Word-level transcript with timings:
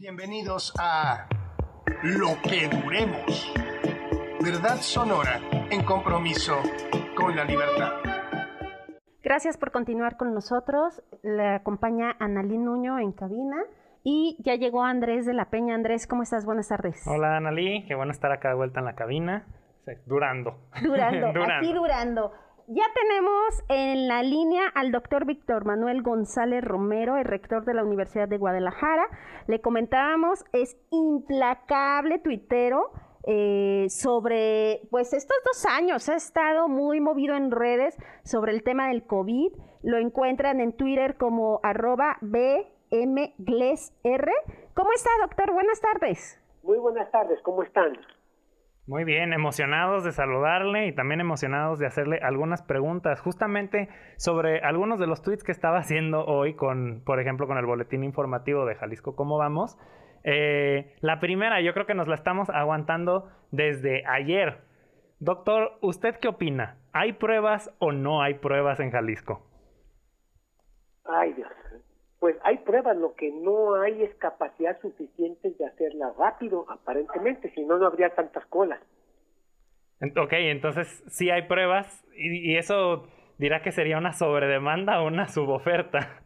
Bienvenidos 0.00 0.72
a 0.78 1.26
Lo 2.04 2.40
que 2.40 2.68
Duremos. 2.68 3.52
Verdad 4.40 4.76
sonora 4.76 5.40
en 5.72 5.84
compromiso 5.84 6.54
con 7.16 7.34
la 7.34 7.44
libertad. 7.44 7.94
Gracias 9.24 9.56
por 9.58 9.72
continuar 9.72 10.16
con 10.16 10.32
nosotros. 10.32 11.02
Le 11.24 11.48
acompaña 11.48 12.14
Analí 12.20 12.58
Nuño 12.58 13.00
en 13.00 13.10
cabina. 13.10 13.56
Y 14.04 14.36
ya 14.38 14.54
llegó 14.54 14.84
Andrés 14.84 15.26
de 15.26 15.34
la 15.34 15.50
Peña. 15.50 15.74
Andrés, 15.74 16.06
¿cómo 16.06 16.22
estás? 16.22 16.46
Buenas 16.46 16.68
tardes. 16.68 17.04
Hola 17.04 17.36
Analí, 17.36 17.84
qué 17.88 17.96
bueno 17.96 18.12
estar 18.12 18.30
acá 18.30 18.50
de 18.50 18.54
vuelta 18.54 18.78
en 18.78 18.86
la 18.86 18.94
cabina. 18.94 19.46
Durando. 20.06 20.68
Durando, 20.80 21.26
durando. 21.32 21.54
aquí 21.56 21.72
durando. 21.72 22.32
Ya 22.70 22.84
tenemos 22.92 23.64
en 23.70 24.08
la 24.08 24.22
línea 24.22 24.68
al 24.74 24.92
doctor 24.92 25.24
Víctor 25.24 25.64
Manuel 25.64 26.02
González 26.02 26.62
Romero, 26.62 27.16
el 27.16 27.24
rector 27.24 27.64
de 27.64 27.72
la 27.72 27.82
Universidad 27.82 28.28
de 28.28 28.36
Guadalajara. 28.36 29.08
Le 29.46 29.62
comentábamos, 29.62 30.44
es 30.52 30.76
implacable 30.90 32.18
tuitero 32.18 32.90
eh, 33.26 33.86
sobre, 33.88 34.82
pues 34.90 35.14
estos 35.14 35.38
dos 35.46 35.64
años 35.64 36.10
ha 36.10 36.16
estado 36.16 36.68
muy 36.68 37.00
movido 37.00 37.36
en 37.36 37.50
redes 37.50 37.96
sobre 38.22 38.52
el 38.52 38.62
tema 38.62 38.88
del 38.88 39.06
COVID. 39.06 39.50
Lo 39.82 39.96
encuentran 39.96 40.60
en 40.60 40.74
Twitter 40.74 41.16
como 41.16 41.60
arroba 41.62 42.18
bmglesr. 42.20 42.70
¿Cómo 44.74 44.92
está, 44.92 45.08
doctor? 45.22 45.54
Buenas 45.54 45.80
tardes. 45.80 46.38
Muy 46.62 46.76
buenas 46.76 47.10
tardes, 47.10 47.40
¿cómo 47.40 47.62
están? 47.62 47.94
Muy 48.88 49.04
bien, 49.04 49.34
emocionados 49.34 50.02
de 50.02 50.12
saludarle 50.12 50.86
y 50.86 50.92
también 50.92 51.20
emocionados 51.20 51.78
de 51.78 51.84
hacerle 51.84 52.20
algunas 52.22 52.62
preguntas 52.62 53.20
justamente 53.20 53.90
sobre 54.16 54.60
algunos 54.60 54.98
de 54.98 55.06
los 55.06 55.20
tweets 55.20 55.44
que 55.44 55.52
estaba 55.52 55.76
haciendo 55.76 56.24
hoy 56.24 56.54
con, 56.54 57.02
por 57.04 57.20
ejemplo, 57.20 57.46
con 57.46 57.58
el 57.58 57.66
boletín 57.66 58.02
informativo 58.02 58.64
de 58.64 58.76
Jalisco 58.76 59.14
¿Cómo 59.14 59.36
vamos? 59.36 59.76
Eh, 60.24 60.96
la 61.00 61.20
primera, 61.20 61.60
yo 61.60 61.74
creo 61.74 61.84
que 61.84 61.92
nos 61.92 62.08
la 62.08 62.14
estamos 62.14 62.48
aguantando 62.48 63.28
desde 63.50 64.06
ayer. 64.06 64.62
Doctor, 65.20 65.72
¿usted 65.82 66.18
qué 66.18 66.28
opina? 66.28 66.78
¿Hay 66.94 67.12
pruebas 67.12 67.70
o 67.80 67.92
no 67.92 68.22
hay 68.22 68.34
pruebas 68.36 68.80
en 68.80 68.90
Jalisco? 68.90 69.46
Ay, 71.04 71.34
Dios. 71.34 71.47
Pues 72.18 72.36
hay 72.42 72.58
pruebas, 72.58 72.96
lo 72.96 73.14
que 73.14 73.30
no 73.30 73.76
hay 73.76 74.02
es 74.02 74.14
capacidad 74.16 74.80
suficiente 74.80 75.50
de 75.50 75.66
hacerla 75.66 76.12
rápido, 76.18 76.66
aparentemente, 76.68 77.50
si 77.54 77.64
no, 77.64 77.78
no 77.78 77.86
habría 77.86 78.10
tantas 78.10 78.44
colas. 78.46 78.80
Ok, 80.00 80.32
entonces 80.32 81.04
sí 81.08 81.30
hay 81.30 81.42
pruebas 81.42 82.04
y, 82.16 82.56
eso 82.56 83.08
dirá 83.38 83.62
que 83.62 83.72
sería 83.72 83.98
una 83.98 84.12
sobredemanda 84.12 85.00
o 85.00 85.06
una 85.06 85.28
suboferta. 85.28 86.22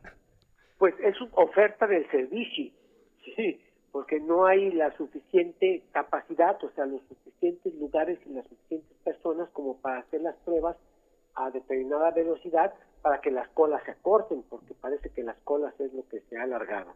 Pues 0.78 0.94
es 1.00 1.16
oferta 1.32 1.86
del 1.86 2.10
servicio, 2.10 2.72
sí, 3.36 3.60
porque 3.90 4.18
no 4.18 4.46
hay 4.46 4.72
la 4.72 4.90
suficiente 4.96 5.82
capacidad, 5.92 6.62
o 6.64 6.70
sea, 6.70 6.86
los 6.86 7.02
suficientes 7.02 7.74
lugares 7.74 8.18
y 8.26 8.30
las 8.30 8.46
suficientes 8.46 8.96
personas 9.04 9.48
como 9.50 9.80
para 9.80 10.00
hacer 10.00 10.22
las 10.22 10.36
pruebas 10.38 10.76
a 11.34 11.50
determinada 11.50 12.10
velocidad 12.10 12.72
para 13.02 13.20
que 13.20 13.30
las 13.30 13.48
colas 13.48 13.82
se 13.84 13.90
acorten, 13.90 14.42
porque 14.48 14.74
parece 14.74 15.10
que 15.10 15.22
las 15.22 15.36
colas 15.40 15.78
es 15.80 15.92
lo 15.92 16.06
que 16.08 16.20
se 16.20 16.38
ha 16.38 16.44
alargado. 16.44 16.92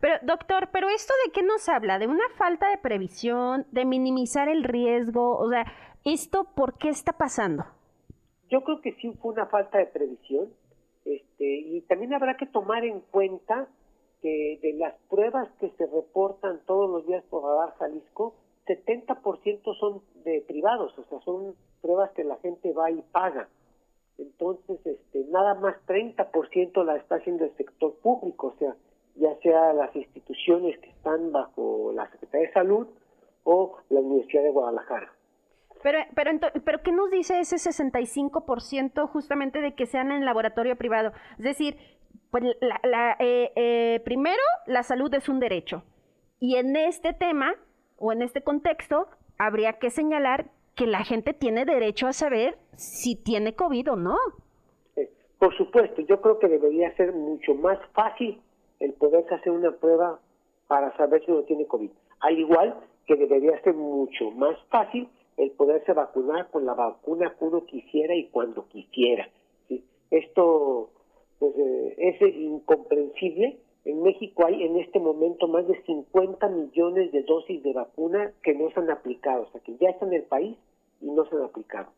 Pero, 0.00 0.14
doctor, 0.22 0.70
¿pero 0.72 0.88
esto 0.88 1.12
de 1.24 1.32
qué 1.32 1.42
nos 1.42 1.68
habla? 1.68 1.98
¿De 1.98 2.06
una 2.06 2.28
falta 2.36 2.68
de 2.70 2.78
previsión, 2.78 3.66
de 3.70 3.84
minimizar 3.84 4.48
el 4.48 4.64
riesgo? 4.64 5.36
O 5.36 5.48
sea, 5.50 5.64
¿esto 6.04 6.44
por 6.54 6.78
qué 6.78 6.88
está 6.88 7.12
pasando? 7.12 7.64
Yo 8.48 8.62
creo 8.62 8.80
que 8.80 8.92
sí 8.94 9.12
fue 9.20 9.32
una 9.32 9.46
falta 9.46 9.78
de 9.78 9.86
previsión, 9.86 10.48
este, 11.04 11.44
y 11.44 11.80
también 11.82 12.14
habrá 12.14 12.36
que 12.36 12.46
tomar 12.46 12.84
en 12.84 13.00
cuenta 13.00 13.68
que 14.22 14.58
de 14.62 14.72
las 14.74 14.94
pruebas 15.10 15.48
que 15.60 15.70
se 15.70 15.86
reportan 15.86 16.60
todos 16.66 16.90
los 16.90 17.06
días 17.06 17.24
por 17.24 17.44
Radar 17.44 17.74
Jalisco, 17.78 18.34
70% 18.66 19.78
son 19.78 20.02
de 20.24 20.42
privados, 20.46 20.98
o 20.98 21.04
sea, 21.04 21.20
son 21.20 21.54
pruebas 21.80 22.10
que 22.12 22.24
la 22.24 22.36
gente 22.36 22.72
va 22.72 22.90
y 22.90 23.02
paga 23.12 23.48
entonces 24.18 24.78
este, 24.84 25.24
nada 25.30 25.54
más 25.54 25.76
30% 25.86 26.84
la 26.84 26.96
está 26.96 27.16
haciendo 27.16 27.44
el 27.44 27.56
sector 27.56 27.94
público, 28.02 28.48
o 28.48 28.58
sea, 28.58 28.74
ya 29.16 29.34
sea 29.42 29.72
las 29.72 29.94
instituciones 29.94 30.78
que 30.78 30.90
están 30.90 31.32
bajo 31.32 31.92
la 31.94 32.10
Secretaría 32.10 32.48
de 32.48 32.52
Salud 32.52 32.86
o 33.44 33.78
la 33.90 34.00
Universidad 34.00 34.42
de 34.42 34.50
Guadalajara. 34.50 35.12
Pero, 35.82 35.98
pero, 36.14 36.30
pero 36.64 36.82
¿qué 36.82 36.92
nos 36.92 37.10
dice 37.10 37.38
ese 37.40 37.56
65% 37.56 39.08
justamente 39.08 39.60
de 39.60 39.74
que 39.74 39.86
sean 39.86 40.10
en 40.10 40.24
laboratorio 40.24 40.76
privado? 40.76 41.12
Es 41.38 41.44
decir, 41.44 41.76
pues 42.30 42.44
la, 42.60 43.16
eh, 43.20 43.52
eh, 43.54 44.00
primero, 44.04 44.42
la 44.66 44.82
salud 44.82 45.12
es 45.14 45.28
un 45.28 45.38
derecho. 45.38 45.84
Y 46.40 46.56
en 46.56 46.76
este 46.76 47.12
tema, 47.12 47.54
o 47.98 48.12
en 48.12 48.22
este 48.22 48.42
contexto, 48.42 49.08
habría 49.38 49.74
que 49.74 49.90
señalar 49.90 50.50
que 50.76 50.86
la 50.86 51.04
gente 51.04 51.32
tiene 51.32 51.64
derecho 51.64 52.06
a 52.06 52.12
saber 52.12 52.58
si 52.76 53.16
tiene 53.16 53.54
COVID 53.54 53.92
o 53.92 53.96
no. 53.96 54.16
Por 55.38 55.56
supuesto, 55.56 56.02
yo 56.02 56.20
creo 56.20 56.38
que 56.38 56.48
debería 56.48 56.94
ser 56.96 57.12
mucho 57.12 57.54
más 57.54 57.78
fácil 57.92 58.40
el 58.78 58.92
poderse 58.92 59.34
hacer 59.34 59.52
una 59.52 59.72
prueba 59.72 60.20
para 60.68 60.94
saber 60.96 61.24
si 61.24 61.32
uno 61.32 61.42
tiene 61.42 61.66
COVID. 61.66 61.90
Al 62.20 62.38
igual 62.38 62.76
que 63.06 63.16
debería 63.16 63.60
ser 63.62 63.74
mucho 63.74 64.30
más 64.32 64.56
fácil 64.68 65.08
el 65.36 65.50
poderse 65.52 65.92
vacunar 65.92 66.50
con 66.50 66.66
la 66.66 66.74
vacuna 66.74 67.34
que 67.38 67.44
uno 67.44 67.64
quisiera 67.64 68.14
y 68.14 68.28
cuando 68.28 68.66
quisiera. 68.68 69.28
Esto 70.10 70.90
pues, 71.38 71.54
eh, 71.56 71.94
es 71.98 72.36
incomprensible. 72.36 73.58
En 73.84 74.02
México 74.02 74.44
hay 74.46 74.62
en 74.62 74.76
este 74.78 74.98
momento 74.98 75.48
más 75.48 75.66
de 75.68 75.80
50 75.84 76.48
millones 76.48 77.12
de 77.12 77.22
dosis 77.22 77.62
de 77.62 77.72
vacuna 77.72 78.32
que 78.42 78.54
no 78.54 78.70
se 78.70 78.80
han 78.80 78.90
aplicado, 78.90 79.42
o 79.42 79.50
sea 79.52 79.60
que 79.60 79.76
ya 79.76 79.90
están 79.90 80.08
en 80.08 80.22
el 80.22 80.22
país 80.24 80.56
y 81.00 81.10
no 81.10 81.24
se 81.24 81.36
han 81.36 81.42
aplicado. 81.42 81.92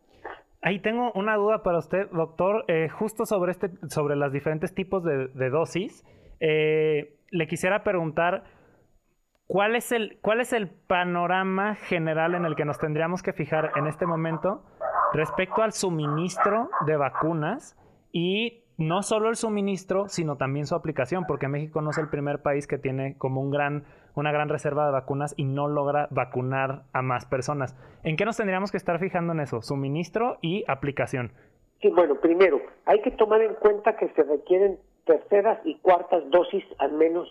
Ahí 0.61 0.81
tengo 0.81 1.13
una 1.15 1.37
duda 1.37 1.63
para 1.63 1.79
usted, 1.79 2.11
doctor, 2.11 2.65
eh, 2.67 2.89
justo 2.89 3.27
sobre 3.27 3.53
este, 3.53 3.71
sobre 3.89 4.17
los 4.17 4.33
diferentes 4.33 4.75
tipos 4.75 5.05
de, 5.05 5.51
dosis. 5.51 6.05
Eh, 6.41 7.17
le 7.31 7.47
quisiera 7.47 7.85
preguntar 7.85 8.45
cuál 9.47 9.77
es 9.77 9.93
el, 9.93 10.19
cuál 10.21 10.41
es 10.41 10.53
el 10.53 10.69
panorama 10.69 11.77
general 11.77 12.35
en 12.35 12.45
el 12.45 12.57
que 12.57 12.65
nos 12.65 12.79
tendríamos 12.79 13.23
que 13.23 13.33
fijar 13.33 13.71
en 13.77 13.87
este 13.87 14.07
momento 14.07 14.65
respecto 15.13 15.63
al 15.63 15.73
suministro 15.73 16.71
de 16.87 16.97
vacunas 16.97 17.77
y 18.13 18.65
no 18.79 19.03
solo 19.03 19.29
el 19.29 19.37
suministro, 19.37 20.09
sino 20.09 20.37
también 20.37 20.67
su 20.67 20.75
aplicación, 20.75 21.25
porque 21.27 21.49
México 21.49 21.83
no 21.83 21.91
es 21.91 21.99
el 21.99 22.09
primer 22.09 22.43
país 22.43 22.67
que 22.67 22.79
tiene 22.79 23.17
como 23.19 23.41
un 23.41 23.51
gran 23.51 23.85
una 24.15 24.33
gran 24.33 24.49
reserva 24.49 24.87
de 24.87 24.93
vacunas 24.93 25.35
y 25.37 25.45
no 25.45 25.69
logra 25.69 26.09
vacunar 26.11 26.83
a 26.93 27.03
más 27.03 27.27
personas. 27.27 27.77
¿En 28.03 28.17
qué 28.17 28.25
nos 28.25 28.37
tendríamos 28.37 28.73
que 28.73 28.77
estar 28.77 28.99
fijando 28.99 29.33
en 29.33 29.41
eso? 29.41 29.63
Suministro 29.63 30.39
y 30.41 30.65
aplicación. 30.67 31.33
Sí, 31.81 31.89
bueno, 31.91 32.17
primero, 32.17 32.61
hay 32.85 33.01
que 33.03 33.13
tomar 33.13 33.41
en 33.43 33.55
cuenta 33.55 33.97
que 33.97 34.09
se 34.09 34.25
requieren 34.25 34.79
terceras 35.05 35.61
y 35.65 35.77
cuartas 35.79 36.29
dosis 36.31 36.65
al 36.79 36.93
menos 36.93 37.29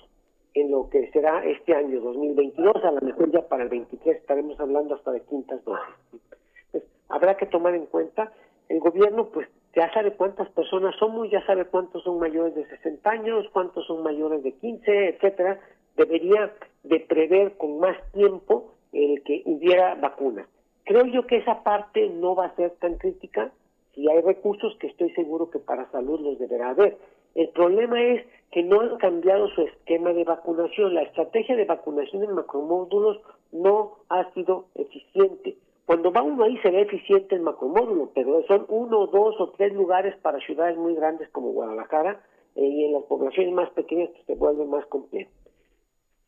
en 0.53 0.71
lo 0.71 0.89
que 0.89 1.11
será 1.11 1.43
este 1.45 1.75
año 1.75 1.99
2022, 1.99 2.83
a 2.83 2.91
lo 2.91 3.01
mejor 3.01 3.31
ya 3.31 3.47
para 3.47 3.63
el 3.63 3.69
23 3.69 4.17
estaremos 4.17 4.59
hablando 4.59 4.95
hasta 4.95 5.11
de 5.11 5.21
quintas 5.21 5.63
dosis. 5.65 6.85
habrá 7.09 7.35
que 7.37 7.45
tomar 7.45 7.75
en 7.75 7.85
cuenta, 7.85 8.31
el 8.69 8.79
gobierno 8.79 9.27
pues 9.29 9.47
ya 9.77 9.93
sabe 9.93 10.13
cuántas 10.13 10.49
personas 10.49 10.95
somos, 10.97 11.29
ya 11.29 11.45
sabe 11.45 11.65
cuántos 11.65 12.03
son 12.03 12.17
mayores 12.17 12.55
de 12.55 12.65
60 12.65 13.07
años, 13.07 13.45
cuántos 13.53 13.85
son 13.85 14.01
mayores 14.01 14.41
de 14.41 14.53
15, 14.53 15.09
etcétera, 15.09 15.59
debería 15.95 16.51
de 16.81 16.99
prever 17.01 17.57
con 17.57 17.79
más 17.79 17.95
tiempo 18.11 18.73
el 18.91 19.21
que 19.21 19.43
hubiera 19.45 19.93
vacunas. 19.93 20.47
Creo 20.83 21.05
yo 21.05 21.27
que 21.27 21.37
esa 21.37 21.61
parte 21.61 22.09
no 22.09 22.33
va 22.33 22.45
a 22.47 22.55
ser 22.55 22.71
tan 22.79 22.95
crítica 22.95 23.51
si 23.93 24.09
hay 24.09 24.21
recursos 24.21 24.75
que 24.79 24.87
estoy 24.87 25.11
seguro 25.11 25.51
que 25.51 25.59
para 25.59 25.91
salud 25.91 26.21
los 26.21 26.39
deberá 26.39 26.69
haber. 26.71 26.97
El 27.35 27.49
problema 27.49 28.01
es 28.01 28.25
que 28.51 28.63
no 28.63 28.81
han 28.81 28.97
cambiado 28.97 29.47
su 29.49 29.61
esquema 29.61 30.11
de 30.11 30.23
vacunación. 30.23 30.95
La 30.95 31.03
estrategia 31.03 31.55
de 31.55 31.65
vacunación 31.65 32.23
en 32.23 32.33
macromódulos 32.33 33.19
no 33.51 33.97
ha 34.09 34.33
sido 34.33 34.69
eficiente. 34.73 35.55
Cuando 35.87 36.11
va 36.11 36.21
uno 36.21 36.43
ahí 36.43 36.59
se 36.59 36.69
ve 36.69 36.81
eficiente 36.81 37.33
el 37.33 37.41
macromódulo, 37.41 38.11
pero 38.13 38.43
son 38.43 38.67
uno, 38.69 39.07
dos 39.07 39.33
o 39.39 39.49
tres 39.57 39.73
lugares 39.73 40.15
para 40.17 40.37
ciudades 40.39 40.77
muy 40.77 40.93
grandes 40.93 41.29
como 41.29 41.53
Guadalajara 41.53 42.21
eh, 42.55 42.63
y 42.63 42.85
en 42.85 42.93
las 42.93 43.03
poblaciones 43.05 43.55
más 43.55 43.71
pequeñas 43.71 44.09
pues, 44.11 44.25
se 44.27 44.35
vuelve 44.35 44.65
más 44.65 44.85
complejo 44.85 45.31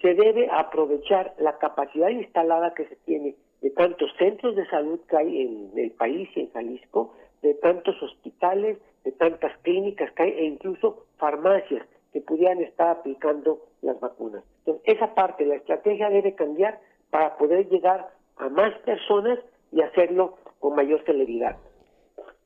se 0.02 0.14
debe 0.14 0.50
aprovechar 0.52 1.34
la 1.38 1.58
capacidad 1.58 2.10
instalada 2.10 2.74
que 2.74 2.86
se 2.86 2.96
tiene 2.98 3.36
de 3.62 3.70
tantos 3.72 4.10
centros 4.18 4.56
de 4.56 4.66
salud 4.68 5.00
que 5.10 5.18
hay 5.18 5.42
en 5.42 5.72
el 5.76 5.92
país 5.92 6.30
y 6.36 6.42
en 6.42 6.52
Jalisco, 6.52 7.14
de 7.42 7.54
tantos 7.56 8.02
hospitales, 8.02 8.78
de 9.04 9.12
tantas 9.12 9.58
clínicas 9.60 10.12
que 10.14 10.24
hay 10.24 10.32
e 10.32 10.46
incluso 10.46 11.06
farmacias 11.18 11.86
que 12.14 12.22
pudieran 12.22 12.62
estar 12.62 12.90
aplicando 12.90 13.60
las 13.82 14.00
vacunas. 14.00 14.44
Entonces, 14.60 14.84
esa 14.86 15.14
parte, 15.14 15.46
la 15.46 15.56
estrategia 15.56 16.10
debe 16.10 16.36
cambiar 16.36 16.80
para 17.10 17.38
poder 17.38 17.68
llegar 17.68 18.10
a 18.40 18.50
más 18.50 18.74
personas 18.80 19.40
y 19.72 19.82
hacerlo 19.82 20.38
con 20.60 20.76
mayor 20.76 21.04
celeridad. 21.06 21.58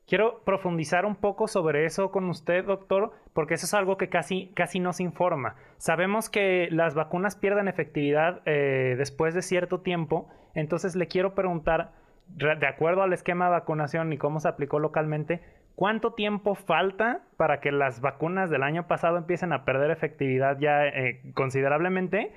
Quiero 0.06 0.42
profundizar 0.44 1.06
un 1.06 1.16
poco 1.16 1.48
sobre 1.48 1.86
eso 1.86 2.10
con 2.10 2.28
usted, 2.28 2.66
doctor, 2.66 3.12
porque 3.32 3.54
eso 3.54 3.64
es 3.64 3.72
algo 3.72 3.96
que 3.96 4.10
casi, 4.10 4.48
casi 4.54 4.78
no 4.78 4.92
se 4.92 5.02
informa. 5.02 5.56
Sabemos 5.78 6.28
que 6.28 6.68
las 6.70 6.94
vacunas 6.94 7.36
pierden 7.36 7.68
efectividad 7.68 8.42
eh, 8.44 8.96
después 8.98 9.34
de 9.34 9.40
cierto 9.40 9.80
tiempo, 9.80 10.28
entonces 10.54 10.94
le 10.94 11.06
quiero 11.06 11.34
preguntar, 11.34 11.92
de 12.26 12.66
acuerdo 12.66 13.02
al 13.02 13.14
esquema 13.14 13.46
de 13.46 13.52
vacunación 13.52 14.12
y 14.12 14.18
cómo 14.18 14.40
se 14.40 14.48
aplicó 14.48 14.78
localmente, 14.78 15.40
¿cuánto 15.74 16.12
tiempo 16.12 16.54
falta 16.54 17.22
para 17.38 17.60
que 17.60 17.72
las 17.72 18.02
vacunas 18.02 18.50
del 18.50 18.62
año 18.62 18.86
pasado 18.86 19.16
empiecen 19.16 19.54
a 19.54 19.64
perder 19.64 19.90
efectividad 19.90 20.58
ya 20.58 20.86
eh, 20.86 21.22
considerablemente? 21.34 22.30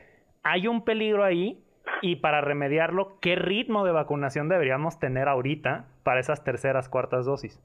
¿Hay 0.43 0.67
un 0.67 0.85
peligro 0.85 1.25
ahí? 1.25 1.61
Y 2.01 2.17
para 2.17 2.41
remediarlo, 2.41 3.19
¿qué 3.21 3.35
ritmo 3.35 3.85
de 3.85 3.91
vacunación 3.91 4.49
deberíamos 4.49 4.99
tener 4.99 5.27
ahorita 5.27 5.87
para 6.03 6.19
esas 6.19 6.43
terceras, 6.43 6.89
cuartas 6.89 7.25
dosis? 7.25 7.59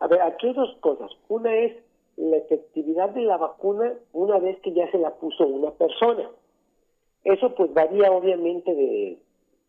A 0.00 0.06
ver, 0.06 0.20
aquí 0.22 0.48
hay 0.48 0.54
dos 0.54 0.76
cosas. 0.80 1.10
Una 1.28 1.54
es 1.54 1.76
la 2.16 2.36
efectividad 2.36 3.10
de 3.10 3.22
la 3.22 3.36
vacuna 3.36 3.92
una 4.12 4.38
vez 4.38 4.58
que 4.60 4.72
ya 4.72 4.90
se 4.90 4.98
la 4.98 5.10
puso 5.14 5.46
una 5.46 5.70
persona. 5.72 6.30
Eso 7.24 7.54
pues 7.54 7.72
varía 7.72 8.12
obviamente 8.12 8.74
de 8.74 9.18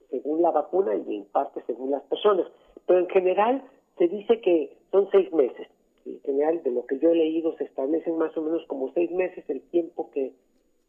según 0.09 0.41
la 0.41 0.51
vacuna 0.51 0.93
y 0.95 1.15
en 1.15 1.25
parte 1.25 1.63
según 1.65 1.91
las 1.91 2.03
personas. 2.03 2.47
Pero 2.85 2.99
en 2.99 3.09
general 3.09 3.63
se 3.97 4.07
dice 4.07 4.41
que 4.41 4.77
son 4.91 5.09
seis 5.11 5.31
meses. 5.33 5.67
En 6.05 6.19
general, 6.21 6.61
de 6.63 6.71
lo 6.71 6.85
que 6.85 6.99
yo 6.99 7.09
he 7.09 7.15
leído, 7.15 7.57
se 7.57 7.63
establecen 7.63 8.17
más 8.17 8.35
o 8.37 8.41
menos 8.41 8.63
como 8.67 8.91
seis 8.93 9.09
meses 9.11 9.43
el 9.49 9.61
tiempo 9.69 10.11
que 10.11 10.33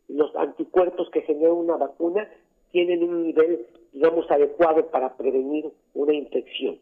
los 0.09 0.35
anticuerpos 0.37 1.09
que 1.11 1.23
genera 1.23 1.53
una 1.53 1.77
vacuna 1.77 2.29
tienen 2.77 3.03
un 3.03 3.23
nivel, 3.23 3.67
digamos, 3.95 4.31
adecuado 4.31 4.87
para 4.91 5.17
prevenir 5.17 5.65
una 5.95 6.13
infección. 6.13 6.79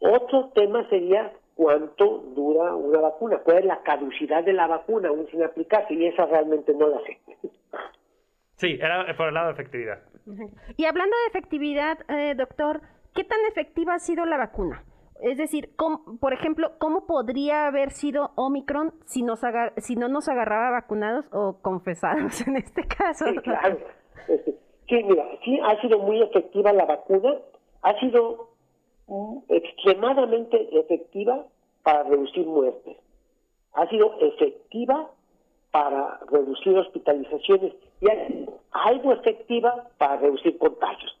Otro 0.00 0.50
tema 0.56 0.88
sería 0.88 1.32
cuánto 1.54 2.18
dura 2.34 2.74
una 2.74 3.00
vacuna, 3.00 3.38
cuál 3.44 3.58
es 3.58 3.64
la 3.64 3.80
caducidad 3.84 4.42
de 4.42 4.54
la 4.54 4.66
vacuna 4.66 5.10
aún 5.10 5.28
sin 5.30 5.44
aplicarse, 5.44 5.94
y 5.94 6.06
esa 6.06 6.26
realmente 6.26 6.74
no 6.74 6.88
la 6.88 6.98
sé. 7.02 7.20
Sí, 8.56 8.76
era 8.80 9.06
por 9.16 9.28
el 9.28 9.34
lado 9.34 9.46
de 9.46 9.52
efectividad. 9.52 10.02
Y 10.76 10.84
hablando 10.84 11.16
de 11.16 11.28
efectividad, 11.28 11.98
eh, 12.08 12.34
doctor, 12.34 12.80
¿qué 13.14 13.22
tan 13.22 13.38
efectiva 13.48 13.94
ha 13.94 13.98
sido 14.00 14.26
la 14.26 14.36
vacuna? 14.36 14.82
Es 15.22 15.38
decir, 15.38 15.70
por 16.20 16.32
ejemplo, 16.32 16.72
¿cómo 16.78 17.06
podría 17.06 17.68
haber 17.68 17.90
sido 17.90 18.32
Omicron 18.34 18.94
si, 19.06 19.22
nos 19.22 19.42
si 19.76 19.94
no 19.94 20.08
nos 20.08 20.28
agarraba 20.28 20.72
vacunados 20.72 21.26
o 21.30 21.60
confesados 21.62 22.40
en 22.48 22.56
este 22.56 22.82
caso? 22.82 23.26
Sí, 23.26 23.36
claro. 23.36 23.78
Sí, 24.88 25.02
mira, 25.02 25.26
sí 25.44 25.58
ha 25.62 25.80
sido 25.80 25.98
muy 25.98 26.20
efectiva 26.20 26.72
la 26.72 26.84
vacuna, 26.84 27.36
ha 27.82 27.98
sido 28.00 28.48
extremadamente 29.48 30.78
efectiva 30.78 31.44
para 31.82 32.02
reducir 32.04 32.46
muertes. 32.46 32.96
Ha 33.74 33.88
sido 33.88 34.14
efectiva 34.20 35.10
para 35.70 36.20
reducir 36.30 36.76
hospitalizaciones 36.78 37.74
y 38.00 38.10
ha 38.10 38.26
sido 38.28 38.52
algo 38.70 39.12
efectiva 39.12 39.88
para 39.98 40.16
reducir 40.16 40.56
contagios. 40.58 41.16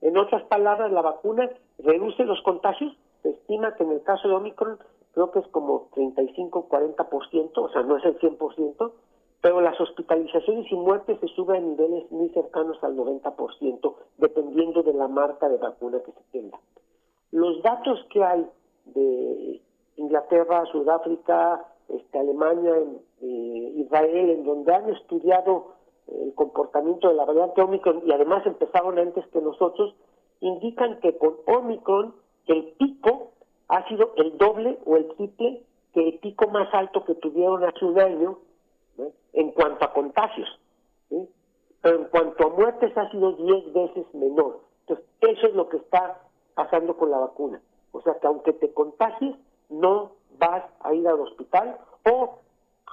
En 0.00 0.16
otras 0.18 0.42
palabras, 0.44 0.90
la 0.92 1.02
vacuna 1.02 1.48
reduce 1.78 2.24
los 2.24 2.40
contagios. 2.42 2.94
Se 3.22 3.30
estima 3.30 3.74
que 3.74 3.84
en 3.84 3.92
el 3.92 4.02
caso 4.02 4.28
de 4.28 4.34
Omicron 4.34 4.78
creo 5.14 5.30
que 5.30 5.38
es 5.38 5.46
como 5.48 5.88
35-40%, 5.92 7.50
o 7.54 7.68
sea, 7.70 7.82
no 7.82 7.96
es 7.96 8.04
el 8.04 8.18
100%, 8.18 8.92
pero 9.44 9.60
las 9.60 9.78
hospitalizaciones 9.78 10.72
y 10.72 10.74
muertes 10.74 11.20
se 11.20 11.26
suben 11.28 11.56
a 11.56 11.66
niveles 11.66 12.10
muy 12.10 12.30
cercanos 12.30 12.82
al 12.82 12.96
90%, 12.96 13.94
dependiendo 14.16 14.82
de 14.82 14.94
la 14.94 15.06
marca 15.06 15.50
de 15.50 15.58
vacuna 15.58 15.98
que 15.98 16.12
se 16.12 16.22
tenga. 16.32 16.58
Los 17.30 17.60
datos 17.60 18.06
que 18.10 18.24
hay 18.24 18.46
de 18.86 19.60
Inglaterra, 19.96 20.64
Sudáfrica, 20.72 21.62
este, 21.90 22.18
Alemania, 22.18 22.72
eh, 23.20 23.72
Israel, 23.76 24.30
en 24.30 24.44
donde 24.44 24.74
han 24.74 24.88
estudiado 24.88 25.74
el 26.06 26.32
comportamiento 26.32 27.08
de 27.08 27.14
la 27.14 27.26
variante 27.26 27.60
Omicron 27.60 28.02
y 28.06 28.12
además 28.12 28.46
empezaron 28.46 28.98
antes 28.98 29.26
que 29.26 29.42
nosotros, 29.42 29.94
indican 30.40 31.00
que 31.00 31.18
con 31.18 31.34
Omicron 31.46 32.14
el 32.46 32.72
pico 32.78 33.32
ha 33.68 33.86
sido 33.88 34.14
el 34.16 34.38
doble 34.38 34.78
o 34.86 34.96
el 34.96 35.06
triple 35.16 35.64
que 35.92 36.08
el 36.08 36.18
pico 36.20 36.48
más 36.48 36.72
alto 36.72 37.04
que 37.04 37.14
tuvieron 37.16 37.62
hace 37.62 37.84
un 37.84 38.00
año 38.00 38.38
en 39.32 39.50
cuanto 39.52 39.84
a 39.84 39.92
contagios. 39.92 40.48
Pero 41.82 41.96
en 41.96 42.04
cuanto 42.04 42.46
a 42.46 42.50
muertes 42.50 42.96
ha 42.96 43.10
sido 43.10 43.32
10 43.32 43.72
veces 43.72 44.14
menor. 44.14 44.60
Entonces, 44.80 45.06
eso 45.20 45.46
es 45.46 45.54
lo 45.54 45.68
que 45.68 45.76
está 45.78 46.20
pasando 46.54 46.96
con 46.96 47.10
la 47.10 47.18
vacuna. 47.18 47.60
O 47.92 48.00
sea 48.02 48.14
que 48.18 48.26
aunque 48.26 48.52
te 48.54 48.72
contagies, 48.72 49.36
no 49.68 50.12
vas 50.38 50.64
a 50.80 50.94
ir 50.94 51.06
al 51.06 51.20
hospital 51.20 51.78
o 52.10 52.38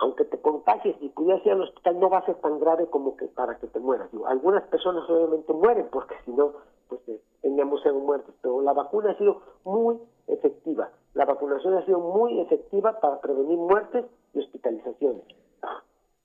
aunque 0.02 0.26
te 0.26 0.40
contagies 0.40 0.96
y 1.02 1.10
pudieras 1.10 1.46
ir 1.46 1.52
al 1.52 1.62
hospital, 1.62 2.00
no 2.00 2.10
va 2.10 2.20
a 2.20 2.26
ser 2.26 2.36
tan 2.36 2.60
grave 2.60 2.88
como 2.88 3.16
que 3.18 3.28
para 3.28 3.58
que 3.60 3.68
te 3.68 3.80
mueras. 3.80 4.10
Algunas 4.28 4.64
personas 4.64 5.08
obviamente 5.10 5.54
mueren 5.54 5.88
porque 5.92 6.16
si 6.26 6.32
no, 6.32 6.54
pues 6.88 7.02
eh, 7.08 7.22
teníamos 7.42 7.82
ser 7.82 7.94
muertos, 7.94 8.34
pero 8.42 8.62
la 8.62 8.74
vacuna 8.74 9.12
ha 9.12 9.18
sido 9.18 9.42
muy 9.64 10.00
efectiva. 10.28 10.90
La 11.14 11.26
vacunación 11.26 11.76
ha 11.76 11.86
sido 11.86 12.00
muy 12.00 12.40
efectiva 12.40 13.00
para 13.00 13.20
prevenir 13.20 13.58
muertes 13.58 14.06
y 14.34 14.40
hospitalizaciones. 14.40 15.24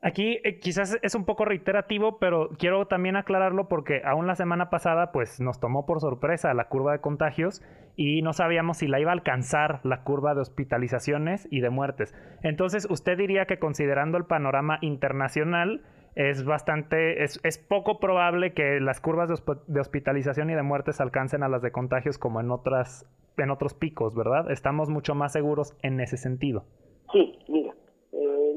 Aquí 0.06 0.38
eh, 0.44 0.60
quizás 0.60 0.96
es 1.02 1.16
un 1.16 1.24
poco 1.24 1.44
reiterativo, 1.44 2.18
pero 2.20 2.50
quiero 2.60 2.86
también 2.86 3.16
aclararlo 3.16 3.66
porque 3.66 4.02
aún 4.04 4.28
la 4.28 4.36
semana 4.36 4.70
pasada 4.70 5.10
pues 5.10 5.40
nos 5.40 5.58
tomó 5.58 5.84
por 5.84 6.00
sorpresa 6.00 6.54
la 6.54 6.68
curva 6.68 6.92
de 6.92 7.00
contagios 7.00 7.60
y 7.96 8.22
no 8.22 8.32
sabíamos 8.32 8.76
si 8.76 8.86
la 8.86 9.00
iba 9.00 9.10
a 9.10 9.14
alcanzar 9.14 9.80
la 9.82 10.04
curva 10.04 10.36
de 10.36 10.42
hospitalizaciones 10.42 11.48
y 11.50 11.58
de 11.58 11.70
muertes. 11.70 12.14
Entonces, 12.44 12.86
usted 12.88 13.18
diría 13.18 13.46
que 13.46 13.58
considerando 13.58 14.16
el 14.16 14.26
panorama 14.26 14.78
internacional 14.80 15.82
es 16.14 16.44
bastante, 16.44 17.24
es, 17.24 17.40
es 17.42 17.58
poco 17.58 17.98
probable 17.98 18.52
que 18.52 18.78
las 18.78 19.00
curvas 19.00 19.28
de, 19.28 19.34
de, 19.66 19.80
hospitalización 19.80 20.50
y 20.50 20.54
de 20.54 20.62
muertes 20.62 21.00
alcancen 21.00 21.42
a 21.42 21.48
las 21.48 21.62
de 21.62 21.72
contagios 21.72 22.16
como 22.16 22.40
en 22.40 22.52
otras, 22.52 23.10
en 23.38 23.50
otros 23.50 23.74
picos, 23.74 24.14
¿verdad? 24.14 24.52
Estamos 24.52 24.88
mucho 24.88 25.16
más 25.16 25.32
seguros 25.32 25.76
en 25.82 25.98
ese 25.98 26.16
sentido. 26.16 26.64
Sí, 27.12 27.36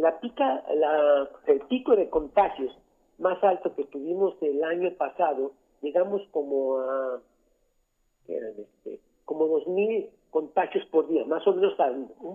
la 0.10 0.20
pica, 0.20 0.64
la, 0.74 1.30
el 1.46 1.62
pico 1.62 1.96
de 1.96 2.10
contagios 2.10 2.76
más 3.20 3.44
alto 3.44 3.76
que 3.76 3.84
tuvimos 3.86 4.36
el 4.42 4.64
año 4.64 4.92
pasado, 4.98 5.52
llegamos 5.82 6.22
como 6.32 6.80
a, 6.80 7.22
este, 8.28 9.00
como 9.26 9.46
dos 9.46 9.68
mil 9.68 10.10
contagios 10.32 10.84
por 10.88 11.08
día, 11.08 11.26
más 11.26 11.46
o 11.46 11.54
menos 11.54 11.76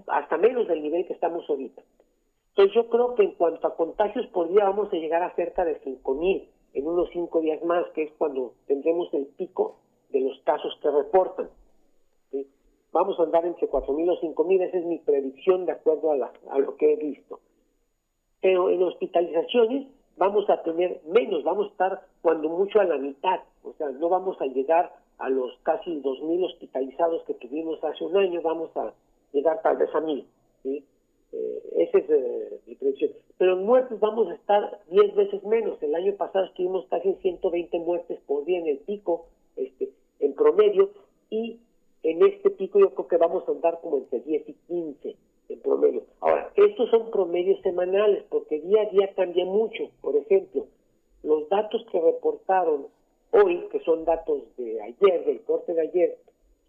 hasta 0.07 0.37
menos 0.37 0.69
del 0.69 0.83
nivel 0.83 1.07
que 1.07 1.15
estamos 1.15 1.49
ahorita. 1.49 1.83
Entonces 2.51 2.75
yo 2.75 2.89
creo 2.89 3.15
que 3.17 3.25
en 3.25 3.33
cuanto 3.33 3.67
a 3.67 3.75
contagios 3.75 4.27
por 4.29 4.49
día 4.49 4.65
vamos 4.65 4.93
a 4.93 4.97
llegar 4.97 5.23
a 5.25 5.35
cerca 5.35 5.65
de 5.65 5.81
cinco 5.81 6.15
mil 6.15 6.49
en 6.75 6.87
unos 6.87 7.09
cinco 7.13 7.41
días 7.41 7.63
más, 7.65 7.87
que 7.95 8.05
es 8.05 8.13
cuando 8.19 8.53
tendremos 8.67 9.13
el 9.15 9.27
pico 9.27 9.79
de 10.11 10.21
los 10.21 10.39
casos 10.43 10.79
que 10.81 10.91
reportan 10.91 11.49
vamos 12.95 13.19
a 13.19 13.25
andar 13.25 13.45
entre 13.45 13.69
4.000 13.69 14.09
o 14.09 14.21
5.000, 14.21 14.63
esa 14.63 14.79
es 14.79 14.87
mi 14.87 14.99
predicción 14.99 15.67
de 15.67 15.73
acuerdo 15.73 16.13
a, 16.13 16.33
a 16.51 16.59
lo 16.61 16.77
que 16.77 16.93
he 16.93 16.97
visto. 16.97 17.41
Pero 18.45 18.69
en 18.69 18.83
hospitalizaciones 18.83 19.87
vamos 20.19 20.51
a 20.51 20.63
tener 20.63 21.01
menos, 21.07 21.45
vamos 21.45 21.69
a 21.69 21.71
estar 21.71 22.03
cuando 22.21 22.51
mucho 22.51 22.79
a 22.79 22.85
la 22.85 22.99
mitad, 22.99 23.41
o 23.63 23.73
sea, 23.79 23.89
no 23.89 24.11
vamos 24.11 24.39
a 24.39 24.45
llegar 24.45 24.93
a 25.17 25.31
los 25.31 25.57
casi 25.63 26.03
2.000 26.03 26.45
hospitalizados 26.45 27.23
que 27.23 27.33
tuvimos 27.33 27.83
hace 27.83 28.05
un 28.05 28.15
año, 28.19 28.43
vamos 28.43 28.69
a 28.77 28.93
llegar 29.33 29.63
tal 29.63 29.79
vez 29.79 29.89
a 29.95 29.99
1.000. 29.99 30.27
¿sí? 30.63 30.85
Eh, 31.33 31.63
esa 31.79 31.97
es 31.97 32.11
eh, 32.11 32.61
mi 32.67 32.75
predicción. 32.75 33.13
Pero 33.39 33.55
en 33.55 33.65
muertes 33.65 33.99
vamos 33.99 34.29
a 34.29 34.35
estar 34.35 34.79
10 34.91 35.15
veces 35.15 35.43
menos. 35.45 35.83
El 35.83 35.95
año 35.95 36.15
pasado 36.17 36.45
estuvimos 36.45 36.85
casi 36.91 37.09
en 37.09 37.19
120 37.21 37.79
muertes 37.79 38.21
por 38.27 38.45
día 38.45 38.59
en 38.59 38.67
el 38.67 38.79
pico, 38.81 39.25
este, 39.57 39.89
en 40.21 40.35
promedio, 40.35 40.91
y 41.31 41.61
en 42.03 42.23
este 42.27 42.51
pico 42.51 42.79
yo 42.79 42.91
creo 42.91 43.09
que 43.09 43.17
vamos 43.17 43.49
a 43.49 43.53
andar 43.53 43.81
como 43.81 43.97
entre 43.97 44.21
10 44.21 44.51
y 44.51 44.53
15 44.69 45.17
en 45.49 45.61
promedio. 45.61 46.03
Ahora, 46.21 46.51
estos 46.57 46.91
son 46.91 47.11
promedios 47.11 47.61
semanales 47.63 48.25
porque 48.29 48.61
día 48.61 48.83
a 48.83 48.91
día 48.91 49.15
cambia 49.15 49.45
mucho. 49.45 49.91
Por 50.01 50.17
ejemplo, 50.17 50.67
los 51.23 51.49
datos 51.49 51.85
que 51.91 52.01
reportaron 52.01 52.87
hoy, 53.31 53.67
que 53.71 53.81
son 53.81 54.05
datos 54.05 54.43
de 54.57 54.81
ayer, 54.83 55.25
del 55.25 55.43
corte 55.43 55.75
de 55.75 55.83
ayer, 55.83 56.19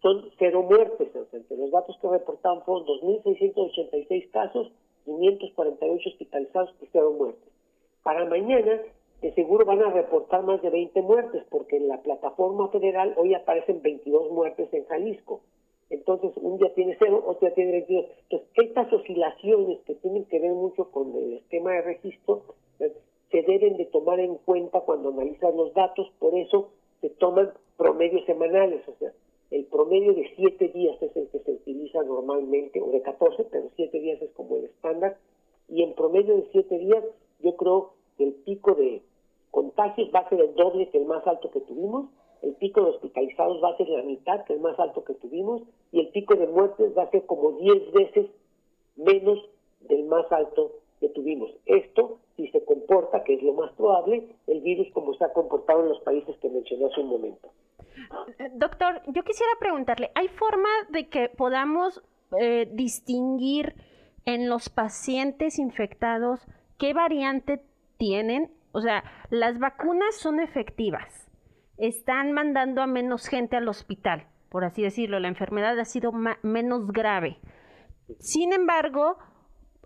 son 0.02 0.30
cero 0.38 0.64
muertes. 0.64 1.10
Los 1.50 1.72
datos 1.72 1.98
que 2.02 2.08
reportaron 2.08 2.62
fueron 2.64 2.86
2.686 2.86 4.32
casos, 4.32 4.72
548 5.06 6.10
hospitalizados 6.10 6.74
y 6.82 6.88
cero 6.92 7.14
muertes. 7.18 7.52
Para 8.04 8.26
mañana 8.26 8.82
de 9.22 9.34
seguro 9.34 9.66
van 9.66 9.82
a 9.82 9.90
reportar 9.90 10.44
más 10.44 10.62
de 10.62 10.70
20 10.70 11.02
muertes, 11.02 11.44
porque 11.50 11.78
en 11.78 11.88
la 11.88 12.02
plataforma 12.02 12.70
federal 12.70 13.14
hoy 13.18 13.34
aparecen 13.34 13.82
22 13.82 14.32
muertes 14.32 14.72
en 14.74 14.86
Jalisco. 14.86 15.42
Entonces, 15.90 16.32
un 16.38 16.58
día 16.58 16.74
tiene 16.74 16.96
cero, 17.00 17.24
otro 17.26 17.48
día 17.48 17.56
tiene 17.56 17.72
22. 17.72 18.06
Entonces, 18.24 18.50
estas 18.56 18.92
oscilaciones 18.92 19.80
que 19.86 19.96
tienen 19.96 20.26
que 20.26 20.40
ver 20.40 20.52
mucho 20.52 20.90
con 20.92 21.16
el 21.16 21.34
esquema 21.34 21.74
de 21.74 21.82
registro, 21.82 22.44
eh, 22.80 22.92
se 23.32 23.42
deben 23.44 23.78
de 23.78 23.86
tomar 23.86 24.20
en 24.20 24.36
cuenta 24.36 24.82
cuando 24.82 25.10
analizan 25.10 25.56
los 25.56 25.74
datos, 25.74 26.12
por 26.20 26.36
eso 26.36 26.70
se 27.02 27.10
toman 27.10 27.54
promedios 27.78 28.26
semanales, 28.26 28.88
o 28.88 28.96
sea, 28.98 29.12
el 29.52 29.66
promedio 29.66 30.14
de 30.14 30.32
7 30.36 30.70
días 30.70 31.02
es 31.02 31.16
el 31.16 31.28
que 31.30 31.40
se 31.40 31.52
utiliza 31.52 32.04
normalmente, 32.04 32.82
o 32.82 32.90
de 32.92 33.02
14, 33.02 33.46
pero 33.52 33.70
7 33.76 34.00
días 34.00 34.22
es 34.22 34.32
como 34.32 34.58
el 34.58 34.66
estándar, 34.66 35.18
y 35.70 35.84
en 35.84 35.94
promedio 35.94 36.36
de 36.36 36.48
7 36.52 36.78
días 36.80 37.04
yo 37.42 37.56
creo 37.56 37.94
que 38.18 38.24
el 38.24 38.34
pico 38.34 38.74
de 38.74 39.02
contagios 39.52 40.10
va 40.14 40.20
a 40.20 40.30
ser 40.30 40.42
el 40.42 40.56
doble 40.56 40.90
que 40.90 40.98
el 40.98 41.06
más 41.06 41.26
alto 41.28 41.52
que 41.52 41.62
tuvimos, 41.62 42.10
el 42.42 42.54
pico 42.56 42.84
de 42.84 42.92
va 43.64 43.70
a 43.70 43.78
ser 43.78 43.88
la 43.90 44.04
mitad 44.04 44.44
que 44.46 44.54
el 44.54 44.60
más 44.60 44.78
alto 44.80 45.04
que 45.04 45.14
tuvimos, 45.16 45.64
y 45.92 46.00
el 46.00 46.10
pico 46.10 46.36
de 46.36 46.48
muertes 46.48 46.98
va 46.98 47.04
a 47.04 47.12
ser 47.12 47.26
como 47.26 47.54
10 47.54 47.92
veces 47.94 48.28
menos 48.96 49.40
del 49.82 50.06
más 50.06 50.32
alto 50.32 50.72
que 51.00 51.10
tuvimos. 51.10 51.52
Esto, 51.66 52.20
si 52.36 52.48
se 52.50 52.64
comporta, 52.64 53.24
que 53.24 53.36
es 53.36 53.44
lo 53.44 53.54
más 53.54 53.72
probable, 53.74 54.28
el 54.48 54.62
virus 54.62 54.88
como 54.94 55.14
se 55.14 55.24
ha 55.26 55.34
comportado 55.34 55.82
en 55.82 55.90
los 55.90 56.00
países 56.02 56.36
que 56.38 56.50
mencioné 56.50 56.86
hace 56.86 57.02
un 57.02 57.10
momento. 57.10 57.50
Doctor, 58.54 59.02
yo 59.08 59.24
quisiera 59.24 59.52
preguntarle, 59.60 60.12
¿hay 60.16 60.28
forma 60.28 60.70
de 60.90 61.08
que 61.10 61.30
podamos 61.30 62.04
eh, 62.40 62.68
distinguir 62.72 63.76
en 64.26 64.50
los 64.50 64.70
pacientes 64.70 65.60
infectados 65.60 66.46
qué 66.78 66.94
variante 66.94 67.62
tienen? 67.98 68.52
O 68.72 68.82
sea, 68.82 69.04
las 69.30 69.60
vacunas 69.60 70.16
son 70.16 70.40
efectivas, 70.40 71.30
están 71.78 72.32
mandando 72.32 72.82
a 72.82 72.88
menos 72.88 73.28
gente 73.28 73.58
al 73.58 73.68
hospital, 73.68 74.28
por 74.50 74.64
así 74.64 74.84
decirlo, 74.84 75.20
la 75.20 75.28
enfermedad 75.28 75.78
ha 75.80 75.86
sido 75.86 76.12
menos 76.42 76.88
grave. 76.88 77.38
Sin 78.20 78.54
embargo, 78.54 79.18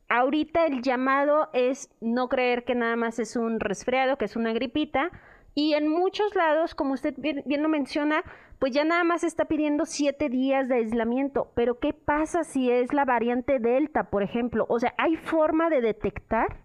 ahorita 0.09 0.65
el 0.65 0.81
llamado 0.81 1.49
es 1.53 1.89
no 2.01 2.27
creer 2.27 2.65
que 2.65 2.75
nada 2.75 2.95
más 2.95 3.19
es 3.19 3.35
un 3.35 3.59
resfriado, 3.59 4.17
que 4.17 4.25
es 4.25 4.35
una 4.35 4.53
gripita, 4.53 5.11
y 5.55 5.73
en 5.73 5.87
muchos 5.87 6.35
lados, 6.35 6.75
como 6.75 6.93
usted 6.93 7.15
bien, 7.17 7.43
lo 7.45 7.69
menciona, 7.69 8.23
pues 8.59 8.71
ya 8.71 8.83
nada 8.83 9.03
más 9.03 9.23
está 9.23 9.45
pidiendo 9.45 9.85
siete 9.85 10.29
días 10.29 10.67
de 10.69 10.75
aislamiento. 10.75 11.51
Pero 11.55 11.79
¿qué 11.79 11.93
pasa 11.93 12.43
si 12.43 12.71
es 12.71 12.93
la 12.93 13.05
variante 13.05 13.59
Delta, 13.59 14.09
por 14.09 14.23
ejemplo? 14.23 14.65
O 14.69 14.79
sea, 14.79 14.93
¿hay 14.97 15.15
forma 15.15 15.69
de 15.69 15.81
detectar? 15.81 16.63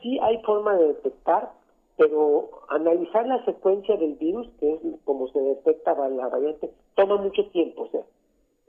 Sí, 0.00 0.18
hay 0.22 0.40
forma 0.42 0.74
de 0.76 0.88
detectar, 0.88 1.52
pero 1.96 2.50
analizar 2.68 3.26
la 3.26 3.44
secuencia 3.44 3.96
del 3.96 4.14
virus, 4.14 4.48
que 4.58 4.74
es 4.74 4.80
como 5.04 5.28
se 5.28 5.40
detecta 5.40 5.94
la 6.08 6.28
variante, 6.28 6.70
toma 6.94 7.16
mucho 7.16 7.46
tiempo. 7.50 7.82
O 7.82 7.88
sea, 7.88 8.02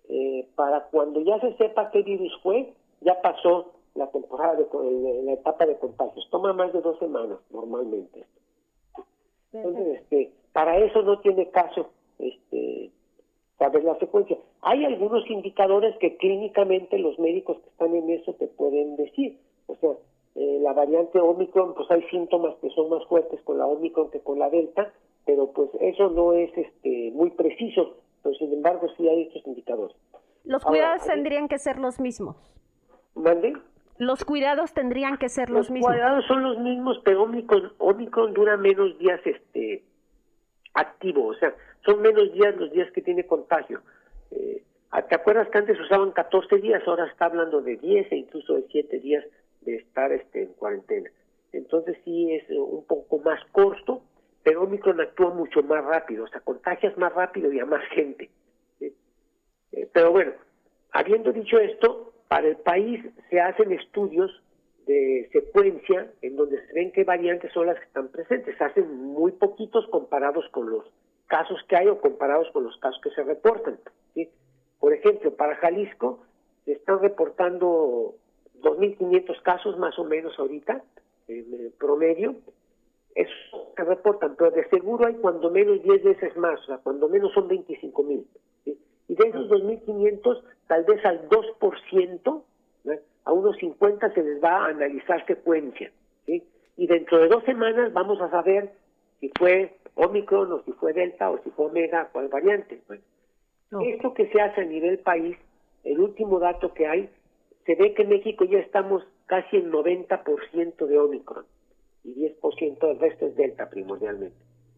eh, 0.10 0.48
para 0.56 0.86
cuando 0.86 1.22
ya 1.22 1.39
se 1.39 1.56
sepa 1.58 1.92
qué 1.92 2.01
virus 2.03 2.32
fue, 2.42 2.74
ya 3.01 3.22
pasó 3.22 3.72
la 3.96 4.08
temporada 4.08 4.56
de 4.56 5.24
la 5.24 5.34
etapa 5.34 5.65
de 5.65 5.77
contagios. 5.77 6.27
Toma 6.30 6.53
más 6.53 6.74
de 6.74 6.82
dos 6.82 6.98
semanas 7.00 7.39
normalmente. 7.51 8.25
Entonces, 9.53 10.01
este, 10.01 10.32
para 10.51 10.77
eso 10.80 11.01
no 11.03 11.20
tiene 11.20 11.50
caso 11.50 11.89
este, 12.20 12.92
saber 13.58 13.84
la 13.84 13.98
secuencia. 14.00 14.38
Hay 14.62 14.84
algunos 14.84 15.30
indicadores 15.30 15.96
que 15.98 16.18
clínicamente 16.18 16.98
los 16.98 17.18
médicos 17.20 17.58
que 17.60 17.70
están 17.70 17.96
en 17.96 18.10
eso 18.10 18.34
te 18.34 18.48
pueden 18.48 18.96
decir. 18.96 19.38
O 19.68 19.75
sea, 19.75 19.92
eh, 20.36 20.60
la 20.62 20.74
variante 20.74 21.20
Omicron, 21.20 21.75
pues 21.75 21.90
hay 21.92 22.02
síntomas 22.10 22.56
que 22.62 22.70
son 22.72 22.90
más 22.90 23.06
fuertes 23.08 23.40
con 23.42 23.60
la 23.60 23.68
Omicron 23.68 24.10
que 24.10 24.20
con 24.20 24.40
la 24.40 24.50
Delta, 24.50 24.92
pero 25.25 25.52
pues 25.52 25.70
eso 25.80 26.10
no 26.10 26.34
es 26.34 26.52
este, 26.58 27.12
muy 27.13 27.30
preciso, 27.32 27.98
pero 28.24 28.36
sin 28.36 28.52
embargo 28.52 28.88
sí 28.98 29.08
hay 29.08 29.24
estos 29.24 29.46
indicadores. 29.46 29.96
Los 30.44 30.63
cuidados 30.66 31.06
tendrían 31.06 31.48
que 31.48 31.60
ser 31.60 31.78
los 31.80 32.00
mismos. 32.00 32.36
¿Mande? 33.16 33.54
Los 33.98 34.25
cuidados 34.25 34.74
tendrían 34.74 35.18
que 35.18 35.30
ser 35.30 35.50
los, 35.50 35.70
mismos. 35.70 35.92
Los 35.92 35.98
cuidados 35.98 36.25
son 36.25 36.44
los 36.44 36.60
mismos, 36.60 37.00
pero 37.06 37.24
Omicron, 37.78 38.34
dura 38.34 38.58
menos 38.58 38.98
días 38.98 39.22
este 39.24 39.84
activo, 40.74 41.28
o 41.28 41.36
sea, 41.36 41.54
son 41.86 42.02
menos 42.02 42.34
días 42.34 42.56
los 42.58 42.72
días 42.72 42.92
que 42.92 43.02
tiene 43.02 43.28
contagio. 43.28 43.82
Eh, 44.32 44.63
¿Te 45.10 45.16
acuerdas 45.16 45.48
que 45.50 45.58
antes 45.60 45.80
usaban 45.80 46.12
14 46.12 46.58
días? 46.58 46.82
Ahora 46.88 47.06
está 47.06 47.25
hablando 47.25 47.62
de 47.62 47.78
10 47.78 48.12
e 48.12 48.16
incluso 48.16 48.56
de 48.56 48.66
7 48.72 49.00
días 49.00 49.24
de 49.65 49.75
estar 49.77 50.12
este, 50.12 50.43
en 50.43 50.53
cuarentena. 50.53 51.10
Entonces 51.51 51.98
sí 52.03 52.34
es 52.34 52.50
un 52.50 52.86
poco 52.86 53.20
más 53.20 53.39
corto, 53.51 54.01
pero 54.43 54.63
Omicron 54.63 55.00
actúa 55.00 55.34
mucho 55.34 55.62
más 55.63 55.84
rápido, 55.86 56.25
o 56.25 56.27
sea, 56.27 56.41
contagias 56.41 56.98
más 56.98 57.13
rápido 57.13 57.51
y 57.51 57.60
a 57.60 57.65
más 57.65 57.84
gente. 57.89 58.29
Eh, 58.79 59.88
pero 59.93 60.12
bueno, 60.12 60.34
habiendo 60.91 61.32
dicho 61.32 61.60
esto, 61.60 62.13
para 62.27 62.48
el 62.48 62.58
país 62.58 63.03
se 63.29 63.39
hacen 63.39 63.72
estudios 63.72 64.32
de 64.86 65.29
secuencia 65.32 66.12
en 66.22 66.36
donde 66.36 66.65
se 66.65 66.74
ven 66.74 66.91
qué 66.91 67.03
variantes 67.03 67.51
son 67.53 67.67
las 67.67 67.77
que 67.77 67.86
están 67.86 68.10
presentes. 68.10 68.58
Se 68.58 68.63
hacen 68.63 68.93
muy 68.96 69.32
poquitos 69.32 69.88
comparados 69.88 70.48
con 70.50 70.70
los 70.70 70.86
casos 71.27 71.60
que 71.67 71.75
hay 71.75 71.88
o 71.88 72.01
comparados 72.01 72.50
con 72.51 72.63
los 72.63 72.77
casos 72.77 73.00
que 73.01 73.12
se 73.12 73.24
reportan. 73.24 73.79
Por 74.79 74.93
ejemplo, 74.93 75.34
para 75.36 75.55
Jalisco 75.55 76.20
se 76.65 76.74
están 76.74 77.00
reportando 77.00 78.15
2.500 78.63 79.41
casos 79.43 79.77
más 79.77 79.98
o 80.00 80.05
menos 80.05 80.38
ahorita, 80.39 80.82
en 81.27 81.72
promedio. 81.77 82.36
Eso 83.13 83.74
se 83.75 83.84
reportan, 83.84 84.36
pero 84.36 84.50
de 84.50 84.67
seguro 84.70 85.05
hay 85.05 85.13
cuando 85.15 85.51
menos 85.51 85.84
10 85.84 86.03
veces 86.03 86.36
más, 86.36 86.60
o 86.62 86.65
sea, 86.65 86.77
cuando 86.79 87.08
menos 87.08 87.32
son 87.34 87.48
25.000. 87.48 88.25
Y 88.65 89.15
de 89.15 89.27
esos 89.27 89.48
2.500, 89.50 90.41
tal 90.67 90.84
vez 90.86 91.05
al 91.05 91.29
2%, 91.29 92.43
a 93.25 93.32
unos 93.32 93.55
50 93.58 94.13
se 94.13 94.24
les 94.24 94.43
va 94.43 94.65
a 94.65 94.70
analizar 94.70 95.25
secuencia. 95.27 95.91
Y 96.75 96.88
dentro 96.88 97.20
de 97.20 97.27
dos 97.27 97.43
semanas 97.43 97.93
vamos 97.93 98.20
a 98.20 98.32
saber 98.32 98.72
si 99.20 99.32
fue 99.38 99.75
Omicron 99.96 100.51
o 100.51 100.63
si 100.63 100.72
fue 100.74 100.93
Delta 100.93 101.29
o 101.29 101.38
si 101.43 101.51
fue 101.51 101.67
Omega, 101.67 102.10
cuál 102.12 102.29
variante. 102.29 102.82
Esto 103.86 104.13
que 104.13 104.27
se 104.29 104.41
hace 104.41 104.62
a 104.62 104.65
nivel 104.65 104.98
país, 105.00 105.38
el 105.84 106.00
último 106.00 106.39
dato 106.39 106.74
que 106.74 106.88
hay, 106.88 107.10
se 107.65 107.75
ve 107.75 107.93
que 107.93 108.03
en 108.03 108.10
México 108.10 108.43
ya 108.46 108.60
estamos 108.60 109.03
casi 109.25 109.58
en 109.58 109.72
90% 109.72 110.86
de 110.86 111.00
Omicron 111.00 111.46
y 112.03 112.15
10% 112.15 112.79
del 112.79 113.00
resto 113.00 113.27
es 113.27 113.36
Delta 113.36 113.70
primordialmente. 113.70 114.36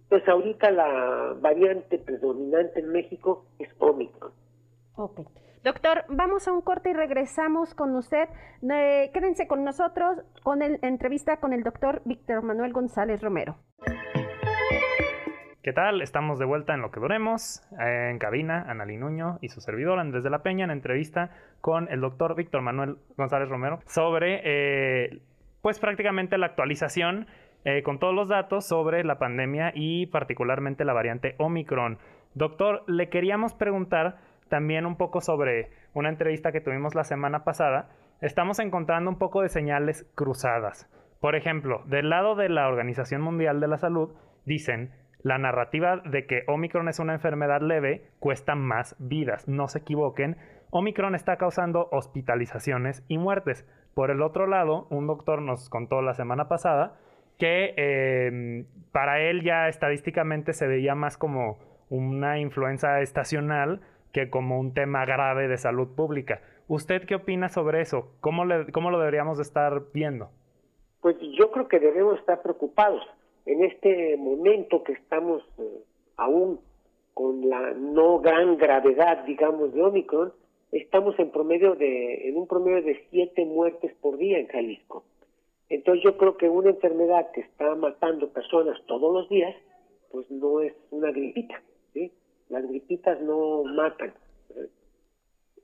Pues 0.09 0.27
ahorita 0.27 0.69
la 0.71 1.35
variante 1.39 1.97
predominante 1.97 2.79
en 2.79 2.91
México 2.91 3.45
es 3.57 3.69
Omicron. 3.79 4.31
Ok. 4.95 5.21
Doctor, 5.63 6.05
vamos 6.09 6.47
a 6.47 6.53
un 6.53 6.61
corte 6.61 6.91
y 6.91 6.93
regresamos 6.93 7.73
con 7.73 7.95
usted. 7.95 8.29
Eh, 8.61 9.09
quédense 9.11 9.47
con 9.47 9.63
nosotros 9.63 10.19
con 10.43 10.59
la 10.59 10.67
entrevista 10.83 11.37
con 11.37 11.53
el 11.53 11.63
doctor 11.63 12.03
Víctor 12.05 12.43
Manuel 12.43 12.71
González 12.71 13.19
Romero. 13.21 13.55
¿Qué 15.65 15.73
tal? 15.73 16.03
Estamos 16.03 16.37
de 16.37 16.45
vuelta 16.45 16.75
en 16.75 16.81
lo 16.83 16.91
que 16.91 16.99
duremos, 16.99 17.59
en 17.79 18.19
cabina, 18.19 18.65
Ana 18.67 18.85
Nuño 18.85 19.39
y 19.41 19.49
su 19.49 19.61
servidor 19.61 19.97
Andrés 19.97 20.23
de 20.23 20.29
la 20.29 20.43
Peña, 20.43 20.63
en 20.63 20.69
entrevista 20.69 21.31
con 21.59 21.91
el 21.91 22.01
doctor 22.01 22.35
Víctor 22.35 22.61
Manuel 22.61 22.97
González 23.17 23.49
Romero 23.49 23.79
sobre, 23.87 24.41
eh, 24.43 25.21
pues 25.63 25.79
prácticamente 25.79 26.37
la 26.37 26.45
actualización 26.45 27.25
eh, 27.63 27.81
con 27.81 27.97
todos 27.97 28.13
los 28.13 28.27
datos 28.27 28.67
sobre 28.67 29.03
la 29.03 29.17
pandemia 29.17 29.71
y 29.73 30.05
particularmente 30.05 30.85
la 30.85 30.93
variante 30.93 31.33
Omicron. 31.39 31.97
Doctor, 32.35 32.83
le 32.85 33.09
queríamos 33.09 33.55
preguntar 33.55 34.17
también 34.49 34.85
un 34.85 34.97
poco 34.97 35.19
sobre 35.19 35.71
una 35.95 36.09
entrevista 36.09 36.51
que 36.51 36.61
tuvimos 36.61 36.93
la 36.93 37.05
semana 37.05 37.43
pasada. 37.43 37.89
Estamos 38.21 38.59
encontrando 38.59 39.09
un 39.09 39.17
poco 39.17 39.41
de 39.41 39.49
señales 39.49 40.07
cruzadas. 40.13 40.87
Por 41.19 41.35
ejemplo, 41.35 41.81
del 41.87 42.11
lado 42.11 42.35
de 42.35 42.49
la 42.49 42.67
Organización 42.67 43.23
Mundial 43.23 43.59
de 43.59 43.67
la 43.67 43.79
Salud, 43.79 44.13
dicen, 44.45 44.91
la 45.25 45.39
narrativa 45.39 45.97
de 46.05 46.27
que 46.27 46.43
Omicron 46.45 46.87
es 46.87 46.99
una 46.99 47.13
enfermedad 47.13 47.59
leve 47.59 48.11
cuesta 48.19 48.53
más 48.53 48.95
vidas. 48.99 49.47
No 49.47 49.67
se 49.67 49.79
equivoquen, 49.79 50.37
Omicron 50.69 51.15
está 51.15 51.37
causando 51.37 51.89
hospitalizaciones 51.91 53.03
y 53.07 53.17
muertes. 53.17 53.67
Por 53.95 54.11
el 54.11 54.21
otro 54.21 54.45
lado, 54.45 54.85
un 54.91 55.07
doctor 55.07 55.41
nos 55.41 55.67
contó 55.67 56.03
la 56.03 56.13
semana 56.13 56.47
pasada 56.47 56.99
que 57.39 57.73
em, 57.75 58.67
para 58.91 59.19
él 59.19 59.41
ya 59.41 59.67
estadísticamente 59.67 60.53
se 60.53 60.67
veía 60.67 60.93
más 60.93 61.17
como 61.17 61.57
una 61.89 62.37
influenza 62.37 63.01
estacional 63.01 63.81
que 64.13 64.29
como 64.29 64.59
un 64.59 64.75
tema 64.75 65.05
grave 65.05 65.47
de 65.47 65.57
salud 65.57 65.95
pública. 65.95 66.41
¿Usted 66.67 67.03
qué 67.07 67.15
opina 67.15 67.49
sobre 67.49 67.81
eso? 67.81 68.11
¿Cómo, 68.21 68.43
cómo 68.71 68.91
lo 68.91 68.99
deberíamos 68.99 69.39
estar 69.39 69.85
viendo? 69.91 70.29
Pues 71.01 71.15
yo 71.35 71.49
creo 71.51 71.67
que 71.67 71.79
debemos 71.79 72.19
estar 72.19 72.43
preocupados. 72.43 73.01
En 73.45 73.63
este 73.63 74.17
momento 74.17 74.83
que 74.83 74.93
estamos 74.93 75.43
eh, 75.59 75.83
aún 76.17 76.59
con 77.13 77.47
la 77.47 77.71
no 77.71 78.19
gran 78.19 78.57
gravedad, 78.57 79.23
digamos, 79.25 79.73
de 79.73 79.81
Omicron, 79.81 80.33
estamos 80.71 81.17
en 81.19 81.31
promedio 81.31 81.75
de, 81.75 82.27
en 82.27 82.37
un 82.37 82.47
promedio 82.47 82.81
de 82.81 83.05
siete 83.09 83.45
muertes 83.45 83.93
por 84.01 84.17
día 84.17 84.39
en 84.39 84.47
Jalisco. 84.47 85.03
Entonces 85.69 86.03
yo 86.03 86.17
creo 86.17 86.37
que 86.37 86.49
una 86.49 86.71
enfermedad 86.71 87.31
que 87.31 87.41
está 87.41 87.75
matando 87.75 88.29
personas 88.29 88.79
todos 88.85 89.13
los 89.13 89.29
días, 89.29 89.55
pues 90.11 90.29
no 90.29 90.61
es 90.61 90.73
una 90.91 91.11
gripita, 91.11 91.61
¿sí? 91.93 92.11
Las 92.49 92.67
gripitas 92.67 93.21
no 93.21 93.63
matan. 93.63 94.13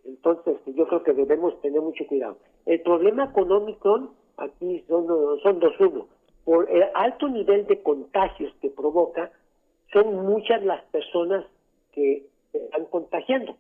Entonces 0.05 0.57
yo 0.65 0.87
creo 0.87 1.03
que 1.03 1.13
debemos 1.13 1.59
tener 1.61 1.81
mucho 1.81 2.05
cuidado. 2.07 2.37
El 2.65 2.81
problema 2.81 3.31
con 3.33 3.51
Omicron 3.51 4.11
aquí 4.37 4.83
son, 4.87 5.07
son 5.41 5.59
dos 5.59 5.79
uno. 5.79 6.07
Por 6.43 6.69
el 6.69 6.83
alto 6.93 7.27
nivel 7.27 7.65
de 7.67 7.81
contagios 7.81 8.53
que 8.61 8.69
provoca, 8.69 9.31
son 9.93 10.25
muchas 10.25 10.63
las 10.63 10.83
personas 10.85 11.45
que 11.91 12.23
están 12.53 12.85
contagiando. 12.85 13.55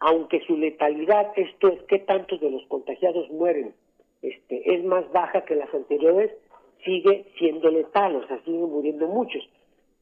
Aunque 0.00 0.44
su 0.46 0.56
letalidad, 0.56 1.32
esto 1.36 1.68
es 1.68 1.82
qué 1.84 1.98
tantos 2.00 2.40
de 2.40 2.50
los 2.50 2.64
contagiados 2.66 3.30
mueren, 3.30 3.74
este, 4.22 4.74
es 4.74 4.84
más 4.84 5.10
baja 5.12 5.44
que 5.44 5.54
las 5.54 5.72
anteriores, 5.74 6.32
sigue 6.84 7.26
siendo 7.38 7.70
letal, 7.70 8.16
o 8.16 8.26
sea, 8.26 8.42
siguen 8.44 8.70
muriendo 8.70 9.06
muchos. 9.06 9.42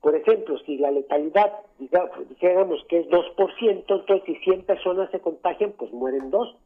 Por 0.00 0.14
ejemplo, 0.14 0.58
si 0.60 0.78
la 0.78 0.90
letalidad, 0.90 1.52
dijéramos 1.78 2.82
que 2.88 3.00
es 3.00 3.08
2%, 3.08 3.70
entonces 3.70 4.22
si 4.24 4.36
100 4.36 4.62
personas 4.62 5.10
se 5.10 5.20
contagian, 5.20 5.72
pues 5.72 5.92
mueren 5.92 6.30
dos. 6.30 6.56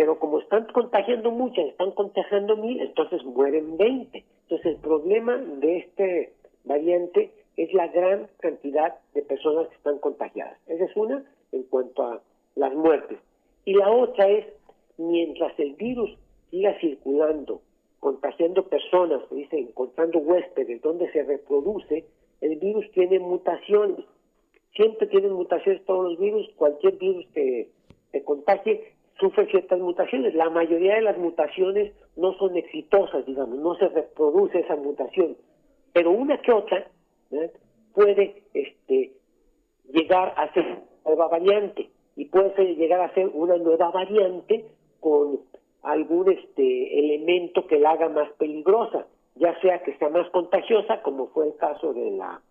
Pero 0.00 0.18
como 0.18 0.38
están 0.38 0.64
contagiando 0.72 1.30
muchas, 1.30 1.66
están 1.66 1.90
contagiando 1.90 2.56
mil, 2.56 2.80
entonces 2.80 3.22
mueren 3.22 3.76
20. 3.76 4.24
Entonces 4.44 4.66
el 4.66 4.76
problema 4.76 5.36
de 5.36 5.76
este 5.76 6.32
variante 6.64 7.30
es 7.58 7.70
la 7.74 7.86
gran 7.88 8.26
cantidad 8.38 8.94
de 9.12 9.20
personas 9.20 9.68
que 9.68 9.74
están 9.74 9.98
contagiadas. 9.98 10.58
Esa 10.68 10.86
es 10.86 10.96
una 10.96 11.22
en 11.52 11.64
cuanto 11.64 12.02
a 12.02 12.22
las 12.54 12.74
muertes. 12.74 13.18
Y 13.66 13.74
la 13.74 13.90
otra 13.90 14.26
es, 14.26 14.46
mientras 14.96 15.52
el 15.58 15.74
virus 15.74 16.16
siga 16.50 16.74
circulando, 16.80 17.60
contagiando 17.98 18.70
personas, 18.70 19.20
se 19.28 19.34
dice, 19.34 19.58
encontrando 19.58 20.20
huéspedes 20.20 20.80
donde 20.80 21.12
se 21.12 21.24
reproduce, 21.24 22.06
el 22.40 22.56
virus 22.56 22.90
tiene 22.92 23.18
mutaciones. 23.18 24.06
Siempre 24.74 25.08
tienen 25.08 25.32
mutaciones 25.32 25.84
todos 25.84 26.12
los 26.12 26.18
virus, 26.18 26.48
cualquier 26.56 26.96
virus 26.96 27.26
que 27.34 27.68
te 28.12 28.24
contagie 28.24 28.94
sufre 29.20 29.46
ciertas 29.46 29.78
mutaciones. 29.78 30.34
La 30.34 30.50
mayoría 30.50 30.96
de 30.96 31.02
las 31.02 31.18
mutaciones 31.18 31.92
no 32.16 32.32
son 32.34 32.56
exitosas, 32.56 33.24
digamos, 33.26 33.58
no 33.58 33.74
se 33.76 33.88
reproduce 33.88 34.60
esa 34.60 34.76
mutación. 34.76 35.36
Pero 35.92 36.10
una 36.10 36.40
que 36.40 36.52
otra 36.52 36.86
puede 37.94 38.42
este, 38.54 39.12
llegar 39.92 40.34
a 40.36 40.52
ser 40.52 40.82
nueva 41.04 41.28
variante 41.28 41.90
y 42.16 42.24
puede 42.26 42.74
llegar 42.74 43.00
a 43.00 43.14
ser 43.14 43.28
una 43.32 43.56
nueva 43.56 43.90
variante 43.90 44.66
con 45.00 45.40
algún 45.82 46.30
este 46.30 46.98
elemento 46.98 47.66
que 47.66 47.78
la 47.78 47.92
haga 47.92 48.08
más 48.08 48.30
peligrosa, 48.32 49.06
ya 49.36 49.58
sea 49.60 49.82
que 49.82 49.96
sea 49.96 50.08
más 50.10 50.28
contagiosa, 50.30 51.02
como 51.02 51.28
fue 51.28 51.48
el 51.48 51.56
caso 51.56 51.92
de 51.94 52.10
la, 52.10 52.42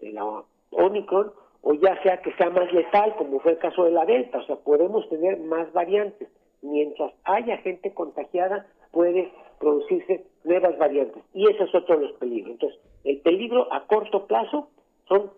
de 0.00 0.12
la 0.12 0.42
Omicron, 0.70 1.32
o 1.66 1.72
ya 1.74 2.00
sea 2.02 2.20
que 2.20 2.32
sea 2.34 2.50
más 2.50 2.70
letal, 2.72 3.16
como 3.16 3.40
fue 3.40 3.52
el 3.52 3.58
caso 3.58 3.84
de 3.84 3.90
la 3.90 4.04
Delta. 4.04 4.38
O 4.38 4.44
sea, 4.44 4.56
podemos 4.56 5.08
tener 5.08 5.38
más 5.40 5.72
variantes. 5.72 6.28
Mientras 6.60 7.12
haya 7.24 7.56
gente 7.58 7.92
contagiada, 7.94 8.66
puede 8.92 9.32
producirse 9.58 10.26
nuevas 10.44 10.76
variantes. 10.78 11.22
Y 11.32 11.50
ese 11.50 11.64
es 11.64 11.74
otro 11.74 11.96
de 11.96 12.06
los 12.06 12.12
peligros. 12.18 12.52
Entonces, 12.52 12.80
el 13.04 13.18
peligro 13.20 13.72
a 13.72 13.86
corto 13.86 14.26
plazo 14.26 14.68
son 15.08 15.30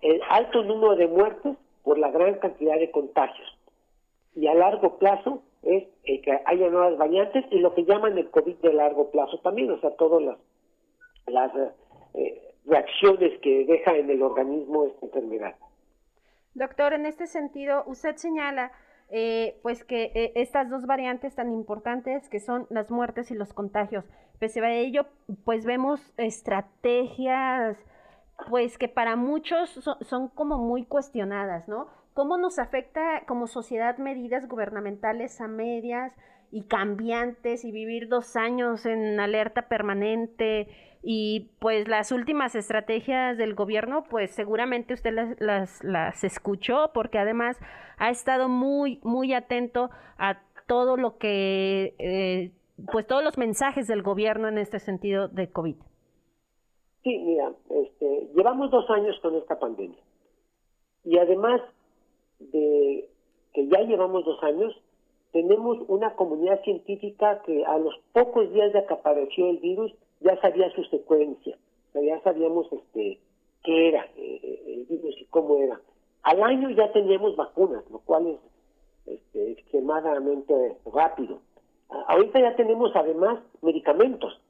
el 0.00 0.20
alto 0.30 0.62
número 0.62 0.94
de 0.94 1.08
muertes 1.08 1.56
por 1.82 1.98
la 1.98 2.10
gran 2.10 2.34
cantidad 2.34 2.78
de 2.78 2.92
contagios. 2.92 3.48
Y 4.36 4.46
a 4.46 4.54
largo 4.54 4.96
plazo, 4.98 5.42
es 5.64 5.84
eh, 6.04 6.20
que 6.20 6.38
haya 6.44 6.68
nuevas 6.68 6.96
variantes 6.98 7.44
y 7.50 7.58
lo 7.58 7.74
que 7.74 7.84
llaman 7.84 8.16
el 8.18 8.30
COVID 8.30 8.56
de 8.56 8.72
largo 8.72 9.10
plazo 9.10 9.38
también, 9.38 9.70
o 9.70 9.80
sea, 9.80 9.90
todas 9.96 10.22
las, 10.22 10.38
las 11.26 11.52
eh, 12.14 12.52
reacciones 12.66 13.40
que 13.40 13.64
deja 13.64 13.96
en 13.96 14.10
el 14.10 14.22
organismo 14.22 14.84
esta 14.84 15.06
enfermedad. 15.06 15.54
Doctor, 16.54 16.94
en 16.94 17.06
este 17.06 17.26
sentido, 17.26 17.84
usted 17.86 18.16
señala 18.16 18.72
eh, 19.10 19.60
pues 19.62 19.84
que 19.84 20.32
estas 20.34 20.70
dos 20.70 20.86
variantes 20.86 21.34
tan 21.34 21.52
importantes 21.52 22.28
que 22.28 22.40
son 22.40 22.66
las 22.70 22.90
muertes 22.90 23.30
y 23.30 23.34
los 23.34 23.52
contagios. 23.52 24.04
Pese 24.38 24.60
a 24.60 24.72
ello, 24.72 25.06
pues 25.44 25.64
vemos 25.64 26.00
estrategias 26.16 27.76
pues 28.48 28.78
que 28.78 28.88
para 28.88 29.16
muchos 29.16 29.80
son 30.00 30.28
como 30.28 30.58
muy 30.58 30.84
cuestionadas, 30.84 31.68
¿no? 31.68 31.86
¿Cómo 32.14 32.36
nos 32.36 32.58
afecta 32.58 33.24
como 33.26 33.46
sociedad 33.46 33.98
medidas 33.98 34.48
gubernamentales 34.48 35.40
a 35.40 35.48
medias 35.48 36.12
y 36.54 36.62
cambiantes 36.62 37.64
y 37.64 37.72
vivir 37.72 38.08
dos 38.08 38.36
años 38.36 38.86
en 38.86 39.18
alerta 39.18 39.68
permanente? 39.68 40.68
Y 41.02 41.50
pues 41.58 41.88
las 41.88 42.12
últimas 42.12 42.54
estrategias 42.54 43.36
del 43.36 43.56
gobierno, 43.56 44.04
pues 44.08 44.30
seguramente 44.30 44.94
usted 44.94 45.12
las, 45.40 45.82
las, 45.82 46.22
escuchó 46.22 46.92
porque 46.94 47.18
además 47.18 47.58
ha 47.98 48.10
estado 48.10 48.48
muy, 48.48 49.00
muy 49.02 49.34
atento 49.34 49.90
a 50.16 50.40
todo 50.68 50.96
lo 50.96 51.18
que, 51.18 51.96
eh, 51.98 52.52
pues 52.92 53.04
todos 53.08 53.24
los 53.24 53.36
mensajes 53.36 53.88
del 53.88 54.02
gobierno 54.02 54.46
en 54.46 54.58
este 54.58 54.78
sentido 54.78 55.26
de 55.26 55.50
COVID. 55.50 55.76
Sí, 57.02 57.18
mira, 57.18 57.52
este, 57.68 58.30
llevamos 58.36 58.70
dos 58.70 58.88
años 58.90 59.18
con 59.20 59.34
esta 59.34 59.58
pandemia. 59.58 59.98
Y 61.04 61.18
además 61.18 61.60
de 62.38 63.10
que 63.52 63.68
ya 63.68 63.80
llevamos 63.80 64.24
dos 64.24 64.40
años, 64.44 64.72
tenemos 65.34 65.78
una 65.88 66.14
comunidad 66.14 66.62
científica 66.62 67.42
que 67.44 67.64
a 67.64 67.76
los 67.76 67.92
pocos 68.12 68.52
días 68.52 68.72
de 68.72 68.86
que 68.86 68.94
apareció 68.94 69.50
el 69.50 69.58
virus 69.58 69.92
ya 70.20 70.40
sabía 70.40 70.70
su 70.76 70.84
secuencia, 70.84 71.58
ya 71.92 72.20
sabíamos 72.22 72.72
este 72.72 73.18
qué 73.64 73.88
era 73.88 74.04
eh, 74.16 74.40
eh, 74.40 74.62
el 74.66 74.84
virus 74.84 75.20
y 75.20 75.24
cómo 75.24 75.56
era. 75.56 75.80
Al 76.22 76.40
año 76.40 76.70
ya 76.70 76.92
teníamos 76.92 77.34
vacunas, 77.34 77.82
lo 77.90 77.98
cual 77.98 78.28
es 78.28 79.12
este, 79.12 79.50
extremadamente 79.50 80.76
rápido. 80.94 81.40
Ahorita 82.06 82.38
ya 82.38 82.54
tenemos 82.54 82.92
además 82.94 83.40
medicamentos 83.60 84.40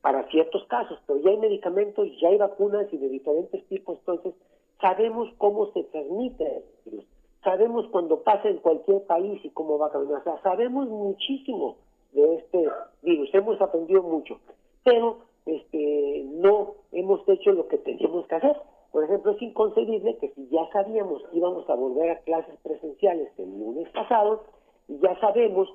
para 0.00 0.26
ciertos 0.30 0.64
casos, 0.64 0.98
pero 1.06 1.20
ya 1.20 1.30
hay 1.30 1.36
medicamentos, 1.36 2.08
ya 2.20 2.30
hay 2.30 2.38
vacunas 2.38 2.92
y 2.92 2.96
de 2.96 3.10
diferentes 3.10 3.64
tipos, 3.68 3.98
entonces 3.98 4.34
sabemos 4.80 5.28
cómo 5.38 5.70
se 5.72 5.84
transmite 5.84 6.44
el 6.44 6.64
virus, 6.84 7.04
sabemos 7.42 7.86
cuando 7.90 8.22
pasa 8.22 8.48
en 8.48 8.58
cualquier 8.58 9.02
país 9.04 9.40
y 9.44 9.50
cómo 9.50 9.78
va 9.78 9.86
a 9.86 9.90
caminar, 9.90 10.20
o 10.20 10.24
sea, 10.24 10.42
sabemos 10.42 10.88
muchísimo 10.88 11.76
de 12.12 12.36
este 12.36 12.68
virus, 13.02 13.32
hemos 13.34 13.60
aprendido 13.60 14.02
mucho, 14.02 14.38
pero 14.84 15.18
este 15.46 16.24
no 16.26 16.74
hemos 16.92 17.26
hecho 17.28 17.52
lo 17.52 17.66
que 17.68 17.78
teníamos 17.78 18.26
que 18.26 18.34
hacer. 18.34 18.56
Por 18.92 19.04
ejemplo, 19.04 19.32
es 19.32 19.42
inconcebible 19.42 20.16
que 20.18 20.30
si 20.30 20.48
ya 20.48 20.68
sabíamos 20.72 21.22
que 21.28 21.36
íbamos 21.36 21.68
a 21.70 21.74
volver 21.76 22.10
a 22.10 22.18
clases 22.20 22.56
presenciales 22.62 23.30
el 23.38 23.58
lunes 23.58 23.88
pasado, 23.90 24.42
y 24.88 24.98
ya 24.98 25.18
sabemos 25.20 25.68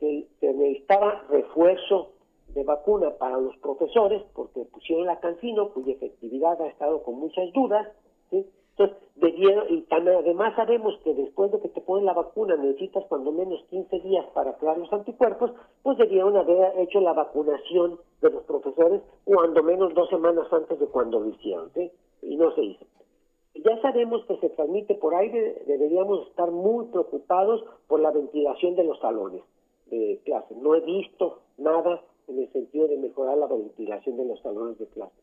que 0.00 0.26
se 0.40 0.52
necesitaba 0.52 1.24
refuerzo 1.30 2.10
de 2.48 2.64
vacuna 2.64 3.12
para 3.18 3.38
los 3.38 3.56
profesores, 3.58 4.22
porque 4.34 4.64
pusieron 4.64 5.06
la 5.06 5.20
cancino, 5.20 5.70
cuya 5.70 5.92
efectividad 5.92 6.60
ha 6.60 6.66
estado 6.66 7.02
con 7.02 7.20
muchas 7.20 7.52
dudas, 7.52 7.86
Entonces, 8.78 8.96
debieron, 9.16 9.64
y 9.70 9.86
además 9.90 10.54
sabemos 10.54 10.98
que 11.02 11.14
después 11.14 11.50
de 11.50 11.60
que 11.60 11.68
te 11.70 11.80
ponen 11.80 12.04
la 12.04 12.12
vacuna 12.12 12.56
necesitas 12.56 13.04
cuando 13.08 13.32
menos 13.32 13.64
15 13.70 14.00
días 14.00 14.26
para 14.34 14.52
crear 14.58 14.76
los 14.76 14.92
anticuerpos, 14.92 15.52
pues 15.82 15.96
debieron 15.96 16.36
haber 16.36 16.78
hecho 16.80 17.00
la 17.00 17.14
vacunación 17.14 17.98
de 18.20 18.30
los 18.30 18.44
profesores 18.44 19.00
cuando 19.24 19.62
menos 19.62 19.94
dos 19.94 20.10
semanas 20.10 20.46
antes 20.52 20.78
de 20.78 20.86
cuando 20.86 21.20
lo 21.20 21.30
hicieron, 21.30 21.70
Y 22.20 22.36
no 22.36 22.54
se 22.54 22.64
hizo. 22.64 22.84
Ya 23.54 23.80
sabemos 23.80 24.24
que 24.26 24.36
se 24.36 24.50
transmite 24.50 24.94
por 24.96 25.14
aire, 25.14 25.62
deberíamos 25.66 26.28
estar 26.28 26.50
muy 26.50 26.86
preocupados 26.86 27.64
por 27.88 28.00
la 28.00 28.10
ventilación 28.10 28.76
de 28.76 28.84
los 28.84 28.98
salones 29.00 29.42
de 29.86 30.20
clase. 30.24 30.54
No 30.54 30.74
he 30.74 30.80
visto 30.80 31.38
nada 31.56 32.02
en 32.28 32.40
el 32.40 32.52
sentido 32.52 32.88
de 32.88 32.98
mejorar 32.98 33.38
la 33.38 33.46
ventilación 33.46 34.18
de 34.18 34.26
los 34.26 34.40
salones 34.40 34.78
de 34.78 34.86
clase. 34.88 35.14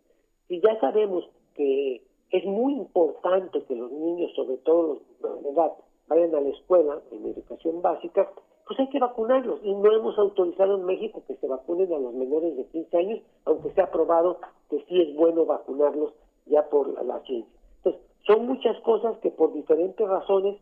Y 0.49 0.59
ya 0.61 0.79
sabemos 0.79 1.29
que 1.53 2.01
es 2.33 2.43
muy 2.45 2.73
importante 2.73 3.63
que 3.63 3.75
los 3.75 3.91
niños, 3.91 4.31
sobre 4.35 4.57
todo 4.57 4.99
los 5.21 5.43
de 5.43 5.49
edad, 5.51 5.71
vayan 6.07 6.33
a 6.33 6.41
la 6.41 6.49
escuela 6.49 6.99
en 7.11 7.27
educación 7.27 7.83
básica, 7.83 8.27
pues 8.65 8.79
hay 8.79 8.89
que 8.89 8.97
vacunarlos. 8.97 9.59
Y 9.63 9.71
no 9.71 9.93
hemos 9.93 10.17
autorizado 10.17 10.77
en 10.77 10.85
México 10.85 11.21
que 11.27 11.35
se 11.35 11.47
vacunen 11.47 11.93
a 11.93 11.99
los 11.99 12.11
menores 12.11 12.57
de 12.57 12.65
15 12.65 12.97
años, 12.97 13.19
aunque 13.45 13.69
se 13.69 13.81
ha 13.81 13.91
probado 13.91 14.39
que 14.71 14.83
sí 14.89 14.99
es 14.99 15.15
bueno 15.15 15.45
vacunarlos 15.45 16.11
ya 16.47 16.67
por 16.69 16.91
la, 17.05 17.19
ciencia. 17.19 17.53
Entonces, 17.77 18.01
son 18.25 18.47
muchas 18.47 18.79
cosas 18.81 19.15
que 19.19 19.29
por 19.29 19.53
diferentes 19.53 20.07
razones, 20.07 20.59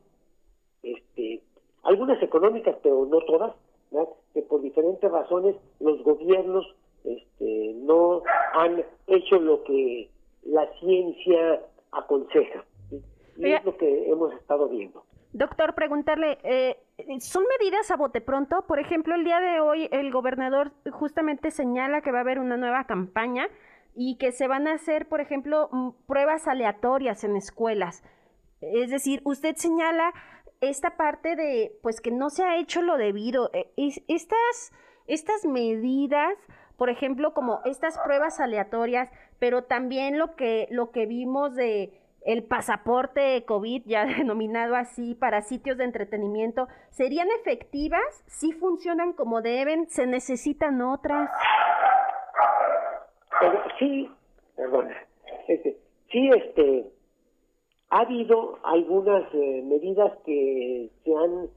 este, 0.83 1.41
algunas 1.83 2.21
económicas, 2.21 2.75
pero 2.83 3.05
no 3.05 3.21
todas, 3.21 3.55
que 4.33 4.41
por 4.41 4.61
diferentes 4.61 5.09
razones 5.09 5.55
los 5.79 6.03
gobiernos 6.03 6.65
este, 7.05 7.75
no 7.75 8.23
han 8.53 8.83
hecho 9.07 9.39
lo 9.39 9.63
que 9.63 10.10
la 10.43 10.67
ciencia 10.79 11.61
aconseja. 11.91 12.65
Y 13.37 13.53
es 13.53 13.63
lo 13.65 13.77
que 13.77 14.09
hemos 14.09 14.33
estado 14.33 14.69
viendo. 14.69 15.03
Doctor, 15.33 15.75
preguntarle, 15.75 16.37
eh, 16.43 16.77
¿son 17.19 17.43
medidas 17.57 17.89
a 17.89 17.95
bote 17.95 18.19
pronto? 18.19 18.65
Por 18.67 18.79
ejemplo, 18.79 19.15
el 19.15 19.23
día 19.23 19.39
de 19.39 19.61
hoy 19.61 19.87
el 19.91 20.11
gobernador 20.11 20.71
justamente 20.91 21.51
señala 21.51 22.01
que 22.01 22.11
va 22.11 22.19
a 22.19 22.21
haber 22.21 22.39
una 22.39 22.57
nueva 22.57 22.83
campaña 22.83 23.47
y 23.95 24.17
que 24.17 24.33
se 24.33 24.47
van 24.47 24.67
a 24.67 24.73
hacer, 24.73 25.07
por 25.07 25.21
ejemplo, 25.21 25.69
pruebas 26.05 26.47
aleatorias 26.47 27.23
en 27.23 27.37
escuelas. 27.37 28.03
Es 28.59 28.91
decir, 28.91 29.21
usted 29.23 29.55
señala 29.55 30.13
esta 30.59 30.97
parte 30.97 31.35
de, 31.35 31.79
pues 31.81 32.01
que 32.01 32.11
no 32.11 32.29
se 32.29 32.43
ha 32.43 32.57
hecho 32.57 32.81
lo 32.81 32.97
debido. 32.97 33.49
Eh, 33.53 33.71
estas, 34.07 34.73
estas 35.07 35.45
medidas, 35.45 36.33
por 36.81 36.89
ejemplo, 36.89 37.35
como 37.35 37.59
estas 37.65 37.99
pruebas 37.99 38.39
aleatorias, 38.39 39.07
pero 39.37 39.65
también 39.65 40.17
lo 40.17 40.35
que, 40.35 40.65
lo 40.71 40.89
que 40.89 41.05
vimos 41.05 41.53
de 41.53 41.93
el 42.25 42.43
pasaporte 42.43 43.45
COVID, 43.45 43.83
ya 43.85 44.05
denominado 44.17 44.75
así, 44.75 45.13
para 45.13 45.43
sitios 45.43 45.77
de 45.77 45.83
entretenimiento, 45.83 46.67
¿serían 46.89 47.27
efectivas? 47.39 48.23
¿Sí 48.25 48.51
funcionan 48.53 49.13
como 49.13 49.43
deben? 49.43 49.89
¿Se 49.89 50.07
necesitan 50.07 50.81
otras? 50.81 51.29
sí, 53.77 54.09
perdona. 54.55 54.97
Este, 55.49 55.77
sí, 56.11 56.31
este, 56.35 56.91
ha 57.91 57.99
habido 57.99 58.57
algunas 58.63 59.31
eh, 59.35 59.61
medidas 59.63 60.13
que 60.25 60.89
se 61.03 61.15
han 61.15 61.47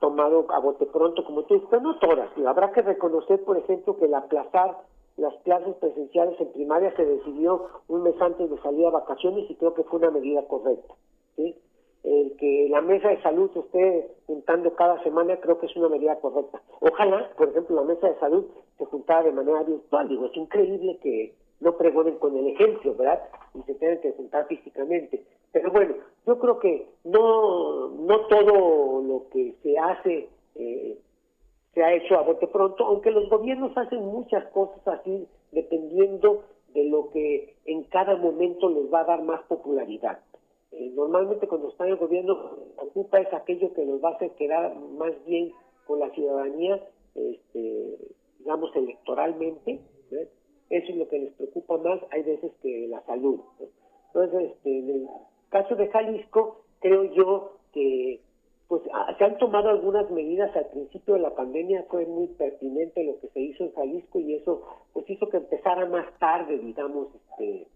tomado 0.00 0.46
a 0.50 0.58
bote 0.58 0.86
pronto, 0.86 1.24
como 1.24 1.44
tú 1.44 1.54
dices, 1.54 1.68
pero 1.70 1.82
no 1.82 1.98
todas. 1.98 2.30
Habrá 2.46 2.72
que 2.72 2.82
reconocer, 2.82 3.42
por 3.44 3.56
ejemplo, 3.56 3.96
que 3.96 4.06
el 4.06 4.14
aplazar 4.14 4.76
las 5.16 5.34
clases 5.44 5.74
presenciales 5.76 6.38
en 6.40 6.52
primaria 6.52 6.94
se 6.94 7.04
decidió 7.04 7.66
un 7.88 8.02
mes 8.02 8.20
antes 8.20 8.50
de 8.50 8.58
salir 8.58 8.86
a 8.86 8.90
vacaciones 8.90 9.50
y 9.50 9.54
creo 9.54 9.74
que 9.74 9.84
fue 9.84 9.98
una 9.98 10.10
medida 10.10 10.46
correcta. 10.46 10.94
¿sí? 11.36 11.56
El 12.04 12.36
que 12.36 12.68
la 12.70 12.82
mesa 12.82 13.08
de 13.08 13.22
salud 13.22 13.50
esté 13.56 14.14
juntando 14.26 14.74
cada 14.74 15.02
semana 15.02 15.38
creo 15.40 15.58
que 15.58 15.66
es 15.66 15.76
una 15.76 15.88
medida 15.88 16.20
correcta. 16.20 16.60
Ojalá, 16.80 17.30
por 17.36 17.48
ejemplo, 17.48 17.76
la 17.76 17.82
mesa 17.82 18.08
de 18.08 18.18
salud 18.18 18.44
se 18.78 18.84
juntara 18.84 19.22
de 19.22 19.32
manera 19.32 19.62
virtual. 19.62 20.08
Digo, 20.08 20.26
es 20.26 20.36
increíble 20.36 20.98
que 21.02 21.34
no 21.60 21.76
pregonen 21.76 22.18
con 22.18 22.36
el 22.36 22.48
ejemplo, 22.48 22.94
¿verdad? 22.94 23.22
Y 23.54 23.62
se 23.62 23.74
tengan 23.74 24.00
que 24.00 24.12
juntar 24.12 24.46
físicamente. 24.46 25.24
Pero 25.56 25.70
bueno, 25.70 25.94
yo 26.26 26.38
creo 26.38 26.58
que 26.58 26.86
no, 27.04 27.88
no 27.88 28.26
todo 28.26 29.00
lo 29.00 29.26
que 29.30 29.54
se 29.62 29.78
hace 29.78 30.28
eh, 30.54 30.98
se 31.72 31.82
ha 31.82 31.94
hecho 31.94 32.18
a 32.18 32.24
bote 32.24 32.46
pronto, 32.46 32.84
aunque 32.84 33.10
los 33.10 33.30
gobiernos 33.30 33.74
hacen 33.74 34.04
muchas 34.04 34.44
cosas 34.48 34.86
así 34.86 35.26
dependiendo 35.52 36.42
de 36.74 36.84
lo 36.90 37.08
que 37.08 37.56
en 37.64 37.84
cada 37.84 38.16
momento 38.16 38.68
les 38.68 38.92
va 38.92 39.00
a 39.00 39.04
dar 39.04 39.22
más 39.22 39.44
popularidad. 39.44 40.20
Eh, 40.72 40.90
normalmente 40.94 41.48
cuando 41.48 41.70
está 41.70 41.86
en 41.86 41.92
el 41.92 41.96
gobierno 41.96 42.36
ocupa 42.76 43.18
es 43.18 43.32
aquello 43.32 43.72
que 43.72 43.86
nos 43.86 44.04
va 44.04 44.10
a 44.10 44.14
hacer 44.16 44.32
quedar 44.32 44.76
más 44.76 45.14
bien 45.24 45.54
con 45.86 46.00
la 46.00 46.10
ciudadanía, 46.10 46.86
este, 47.14 47.96
digamos, 48.40 48.76
electoralmente. 48.76 49.80
Eso 50.68 50.92
es 50.92 50.96
lo 50.96 51.08
que 51.08 51.18
les 51.18 51.32
preocupa 51.32 51.78
más, 51.78 52.00
hay 52.10 52.24
veces 52.24 52.52
que 52.60 52.88
la 52.88 53.00
salud. 53.06 53.40
Entonces, 54.16 54.52
este, 54.52 54.82
caso 55.56 55.74
de 55.74 55.88
Jalisco, 55.88 56.64
creo 56.80 57.04
yo 57.14 57.52
que 57.72 58.20
pues 58.68 58.82
se 59.16 59.24
han 59.24 59.38
tomado 59.38 59.70
algunas 59.70 60.10
medidas 60.10 60.54
al 60.54 60.66
principio 60.66 61.14
de 61.14 61.20
la 61.20 61.34
pandemia, 61.34 61.86
fue 61.88 62.04
muy 62.04 62.26
pertinente 62.26 63.04
lo 63.04 63.18
que 63.20 63.28
se 63.28 63.40
hizo 63.40 63.64
en 63.64 63.72
Jalisco 63.72 64.18
y 64.18 64.34
eso 64.34 64.62
pues 64.92 65.08
hizo 65.08 65.28
que 65.30 65.38
empezara 65.38 65.86
más 65.86 66.06
tarde, 66.18 66.58
digamos, 66.58 67.08
este, 67.14 67.68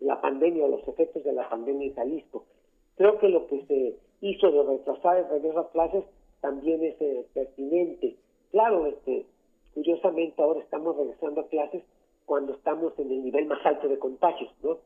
la 0.00 0.20
pandemia 0.20 0.64
o 0.64 0.68
los 0.68 0.86
efectos 0.88 1.24
de 1.24 1.32
la 1.32 1.48
pandemia 1.48 1.86
en 1.86 1.94
Jalisco. 1.94 2.44
Creo 2.96 3.18
que 3.18 3.28
lo 3.28 3.46
que 3.46 3.64
se 3.66 3.96
hizo 4.20 4.50
de 4.50 4.62
retrasar 4.62 5.18
el 5.18 5.28
regreso 5.30 5.60
a 5.60 5.70
clases 5.70 6.04
también 6.42 6.84
es 6.84 7.00
eh, 7.00 7.24
pertinente. 7.32 8.16
Claro, 8.50 8.86
este, 8.86 9.24
curiosamente 9.72 10.42
ahora 10.42 10.60
estamos 10.60 10.96
regresando 10.96 11.40
a 11.40 11.48
clases 11.48 11.82
cuando 12.26 12.52
estamos 12.52 12.92
en 12.98 13.10
el 13.10 13.24
nivel 13.24 13.46
más 13.46 13.64
alto 13.64 13.88
de 13.88 13.98
contagios, 13.98 14.50
¿no? 14.62 14.78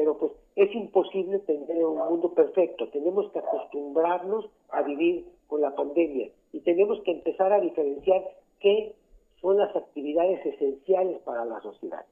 Pero 0.00 0.16
pues 0.16 0.32
es 0.56 0.74
imposible 0.74 1.40
tener 1.40 1.84
un 1.84 1.98
mundo 1.98 2.32
perfecto. 2.32 2.88
Tenemos 2.88 3.30
que 3.32 3.38
acostumbrarnos 3.38 4.48
a 4.70 4.80
vivir 4.80 5.26
con 5.46 5.60
la 5.60 5.74
pandemia 5.74 6.30
y 6.52 6.60
tenemos 6.60 7.02
que 7.02 7.10
empezar 7.10 7.52
a 7.52 7.60
diferenciar 7.60 8.24
qué 8.60 8.94
son 9.42 9.58
las 9.58 9.76
actividades 9.76 10.40
esenciales 10.46 11.20
para 11.20 11.44
la 11.44 11.60
sociedad. 11.60 12.02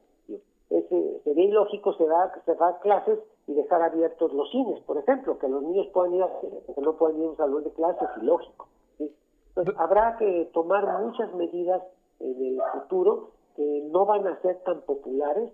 Es, 0.68 0.85
sería 1.24 1.44
ilógico 1.44 1.94
cerrar, 1.94 2.31
cerrar 2.44 2.79
clases 2.81 3.20
y 3.46 3.55
dejar 3.55 3.81
abiertos 3.81 4.35
los 4.35 4.51
cines, 4.51 4.83
por 4.83 4.98
ejemplo, 4.98 5.38
que 5.38 5.48
los 5.48 5.62
niños 5.62 5.87
puedan 5.94 6.12
ir 6.12 6.22
a 6.22 6.40
que 6.40 6.81
no 6.83 6.92
puedan 6.98 7.18
ir 7.20 7.24
a 7.24 7.31
un 7.31 7.37
salón 7.38 7.64
de 7.64 7.70
clases, 7.70 8.07
ilógico. 8.20 8.68
Entonces, 8.98 9.74
habrá 9.79 10.18
que 10.18 10.51
tomar 10.53 11.01
muchas 11.01 11.33
medidas 11.33 11.83
en 12.20 12.44
el 12.44 12.61
futuro 12.74 13.31
que 13.57 13.88
no 13.90 14.05
van 14.05 14.27
a 14.27 14.38
ser 14.42 14.59
tan 14.64 14.83
populares, 14.83 15.51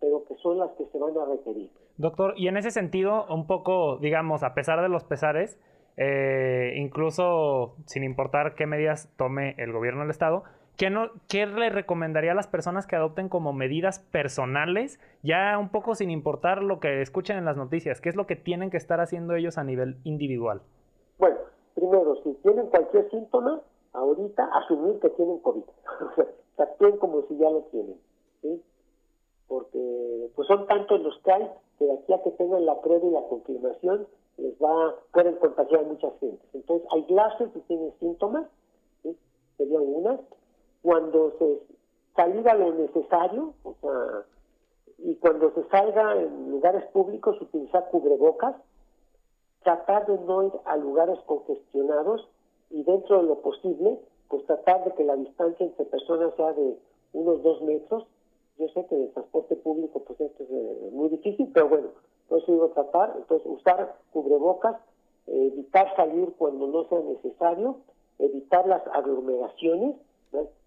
pero 0.00 0.24
que 0.24 0.34
son 0.36 0.58
las 0.58 0.70
que 0.72 0.84
se 0.86 0.98
van 0.98 1.16
a 1.16 1.24
requerir. 1.24 1.70
Doctor, 1.96 2.34
y 2.36 2.48
en 2.48 2.56
ese 2.56 2.70
sentido, 2.70 3.26
un 3.28 3.46
poco, 3.46 3.98
digamos, 3.98 4.42
a 4.42 4.54
pesar 4.54 4.82
de 4.82 4.88
los 4.88 5.04
pesares, 5.04 5.58
eh, 5.96 6.74
incluso 6.76 7.76
sin 7.86 8.04
importar 8.04 8.54
qué 8.54 8.66
medidas 8.66 9.10
tome 9.16 9.54
el 9.58 9.72
gobierno 9.72 10.02
del 10.02 10.10
Estado, 10.10 10.44
¿qué, 10.76 10.90
no, 10.90 11.10
¿qué 11.28 11.46
le 11.46 11.70
recomendaría 11.70 12.32
a 12.32 12.34
las 12.34 12.46
personas 12.46 12.86
que 12.86 12.96
adopten 12.96 13.28
como 13.28 13.52
medidas 13.54 13.98
personales, 13.98 15.00
ya 15.22 15.56
un 15.58 15.70
poco 15.70 15.94
sin 15.94 16.10
importar 16.10 16.62
lo 16.62 16.80
que 16.80 17.00
escuchen 17.00 17.38
en 17.38 17.46
las 17.46 17.56
noticias? 17.56 18.00
¿Qué 18.00 18.10
es 18.10 18.16
lo 18.16 18.26
que 18.26 18.36
tienen 18.36 18.70
que 18.70 18.76
estar 18.76 19.00
haciendo 19.00 19.34
ellos 19.34 19.56
a 19.56 19.64
nivel 19.64 19.96
individual? 20.04 20.60
Bueno, 21.18 21.38
primero, 21.74 22.16
si 22.22 22.34
tienen 22.42 22.66
cualquier 22.66 23.08
síntoma, 23.10 23.62
ahorita 23.94 24.50
asumir 24.52 25.00
que 25.00 25.08
tienen 25.10 25.38
COVID. 25.38 25.62
o 26.00 26.14
sea, 26.14 26.26
actúen 26.58 26.98
como 26.98 27.22
si 27.22 27.38
ya 27.38 27.48
lo 27.48 27.62
tienen. 27.70 27.96
¿sí? 28.42 28.62
Porque 29.48 30.30
pues 30.34 30.48
son 30.48 30.66
tantos 30.66 31.00
los 31.00 31.18
que 31.22 31.32
hay 31.32 31.50
que 31.78 31.92
aquí 31.92 32.12
a 32.12 32.22
que 32.22 32.30
tengan 32.32 32.64
la 32.64 32.80
prueba 32.80 33.06
y 33.06 33.10
la 33.10 33.22
confirmación 33.28 34.06
les 34.38 34.54
va 34.58 34.94
pueden 35.12 35.36
contagiar 35.36 35.80
a 35.80 35.88
mucha 35.88 36.10
gente. 36.20 36.42
Entonces, 36.52 36.86
aislarse 36.92 37.48
si 37.52 37.60
tienen 37.60 37.92
síntomas, 38.00 38.46
¿sí? 39.02 39.16
sería 39.56 39.80
una. 39.80 40.20
Cuando 40.82 41.32
se 41.38 41.60
salga 42.14 42.54
lo 42.54 42.72
necesario, 42.74 43.54
o 43.62 43.74
sea, 43.80 44.24
y 44.98 45.14
cuando 45.16 45.52
se 45.52 45.64
salga 45.68 46.20
en 46.20 46.50
lugares 46.50 46.84
públicos, 46.92 47.40
utilizar 47.40 47.88
cubrebocas, 47.90 48.56
tratar 49.62 50.06
de 50.06 50.18
no 50.18 50.44
ir 50.44 50.52
a 50.64 50.76
lugares 50.76 51.18
congestionados 51.26 52.28
y 52.70 52.82
dentro 52.84 53.18
de 53.18 53.28
lo 53.28 53.40
posible, 53.40 53.98
pues 54.28 54.44
tratar 54.46 54.84
de 54.84 54.92
que 54.92 55.04
la 55.04 55.16
distancia 55.16 55.66
entre 55.66 55.84
personas 55.86 56.34
sea 56.36 56.52
de 56.52 56.78
unos 57.12 57.42
dos 57.42 57.62
metros 57.62 58.06
yo 58.58 58.68
sé 58.68 58.86
que 58.86 58.96
el 58.96 59.12
transporte 59.12 59.56
público, 59.56 60.02
pues 60.06 60.20
esto 60.20 60.42
es 60.42 60.50
eh, 60.50 60.90
muy 60.92 61.08
difícil, 61.10 61.50
pero 61.52 61.68
bueno, 61.68 61.88
entonces 62.22 62.48
digo 62.48 62.68
tratar, 62.70 63.14
entonces 63.16 63.46
usar 63.46 63.96
cubrebocas, 64.12 64.76
evitar 65.26 65.94
salir 65.96 66.32
cuando 66.38 66.66
no 66.68 66.84
sea 66.88 67.00
necesario, 67.00 67.76
evitar 68.18 68.66
las 68.66 68.82
aglomeraciones 68.88 69.96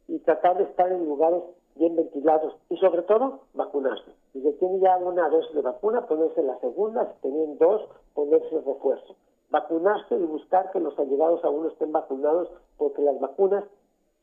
y 0.07 0.19
tratar 0.19 0.57
de 0.57 0.63
estar 0.63 0.91
en 0.91 1.05
lugares 1.05 1.43
bien 1.75 1.95
ventilados 1.95 2.55
y 2.69 2.77
sobre 2.77 3.03
todo 3.03 3.41
vacunarse. 3.53 4.11
Si 4.33 4.41
se 4.41 4.53
tiene 4.53 4.79
ya 4.79 4.97
una 4.97 5.29
dosis 5.29 5.55
de 5.55 5.61
vacuna, 5.61 6.05
ponerse 6.05 6.43
la 6.43 6.59
segunda, 6.59 7.13
si 7.13 7.21
tienen 7.21 7.57
dos, 7.57 7.87
ponerse 8.13 8.55
el 8.55 8.65
refuerzo. 8.65 9.15
Vacunarse 9.49 10.15
y 10.15 10.23
buscar 10.23 10.71
que 10.71 10.79
los 10.79 10.97
allegados 10.99 11.43
a 11.43 11.49
uno 11.49 11.69
estén 11.69 11.91
vacunados 11.91 12.49
porque 12.77 13.01
las 13.01 13.19
vacunas 13.19 13.63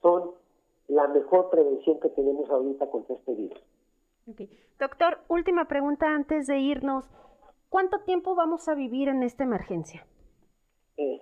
son 0.03 0.33
la 0.89 1.09
mejor 1.09 1.51
prevención 1.51 1.99
que 2.01 2.09
tenemos 2.11 2.49
ahorita 2.51 2.89
contra 2.91 3.17
este 3.17 3.35
virus. 3.35 3.61
Doctor, 4.79 5.19
última 5.29 5.67
pregunta 5.67 6.07
antes 6.07 6.47
de 6.47 6.59
irnos. 6.59 7.09
¿Cuánto 7.69 8.01
tiempo 8.01 8.35
vamos 8.35 8.69
a 8.69 8.75
vivir 8.75 9.09
en 9.09 9.23
esta 9.23 9.45
emergencia? 9.45 10.07
Eh, 10.97 11.21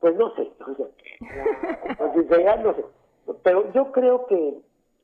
pues 0.00 0.16
no 0.16 0.34
sé, 0.34 0.52
pues 0.64 0.78
no 0.78 0.86
sé. 0.86 2.84
Pero 3.42 3.72
yo 3.72 3.92
creo 3.92 4.26
que 4.26 4.60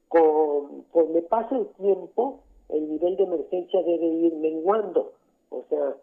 con, 0.09 0.83
conforme 0.85 1.23
pase 1.23 1.57
el 1.57 1.69
tiempo, 1.75 2.43
el 2.69 2.89
nivel 2.89 3.17
de 3.17 3.25
emergencia 3.25 3.83
debe 3.83 4.07
ir 4.07 4.35
menguando. 4.37 5.13
O 5.51 5.65
sea, 5.69 5.97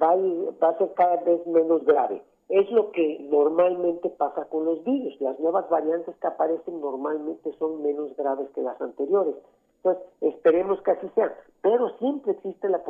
va, 0.00 0.16
va 0.16 0.68
a 0.70 0.78
ser 0.78 0.92
cada 0.94 1.16
vez 1.16 1.46
menos 1.46 1.84
grave. 1.84 2.22
Es 2.48 2.70
lo 2.70 2.92
que 2.92 3.18
normalmente 3.30 4.08
pasa 4.08 4.46
con 4.46 4.64
los 4.64 4.82
virus. 4.82 5.20
Las 5.20 5.38
nuevas 5.38 5.68
variantes 5.68 6.16
que 6.16 6.26
aparecen 6.26 6.80
normalmente 6.80 7.52
son 7.58 7.82
menos 7.82 8.16
graves 8.16 8.48
que 8.54 8.62
las 8.62 8.80
anteriores. 8.80 9.34
Entonces, 9.76 10.02
esperemos 10.22 10.80
que 10.82 10.92
así 10.92 11.08
sea. 11.14 11.36
Pero 11.60 11.90
siempre 11.98 12.32
existe 12.32 12.68
la, 12.68 12.82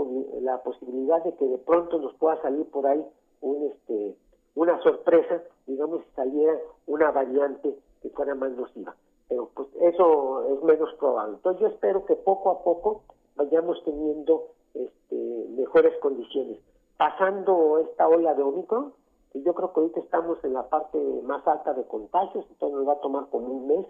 posibilidad 0.63 1.23
de 1.25 1.35
que 1.35 1.45
de 1.45 1.59
pronto 1.59 1.99
nos 1.99 2.15
pueda 2.15 2.41
salir 2.41 2.67
por 2.71 2.87
ahí 2.87 3.05
un, 3.41 3.67
este, 3.67 4.17
una 4.55 4.81
sorpresa, 4.83 5.43
digamos, 5.67 6.03
si 6.05 6.11
saliera 6.15 6.57
una 6.87 7.11
variante 7.11 7.75
que 8.03 8.11
fuera 8.11 8.35
más 8.35 8.53
nociva. 8.53 8.95
Pero 9.29 9.51
pues 9.55 9.69
eso 9.81 10.55
es 10.55 10.63
menos 10.63 10.95
probable. 10.95 11.35
Entonces 11.35 11.61
yo 11.61 11.69
espero 11.69 12.05
que 12.07 12.15
poco 12.15 12.51
a 12.51 12.63
poco 12.63 13.03
vayamos 13.37 13.83
teniendo 13.85 14.49
este, 14.75 15.47
mejores 15.51 15.97
condiciones. 15.99 16.59
Pasando 16.97 17.79
esta 17.79 18.09
ola 18.09 18.35
de 18.35 18.43
Omicron, 18.43 18.93
yo 19.43 19.55
creo 19.55 19.73
que 19.73 19.81
ahorita 19.81 20.01
estamos 20.01 20.43
en 20.45 20.55
la 20.55 20.69
parte 20.69 20.99
más 21.25 21.47
alta 21.47 21.75
de 21.75 21.85
contagios, 21.85 22.47
entonces 22.49 22.79
nos 22.79 22.89
va 22.89 22.93
a 22.95 23.01
tomar 23.01 23.27
como 23.31 23.47
un 23.47 23.67
mes 23.69 23.87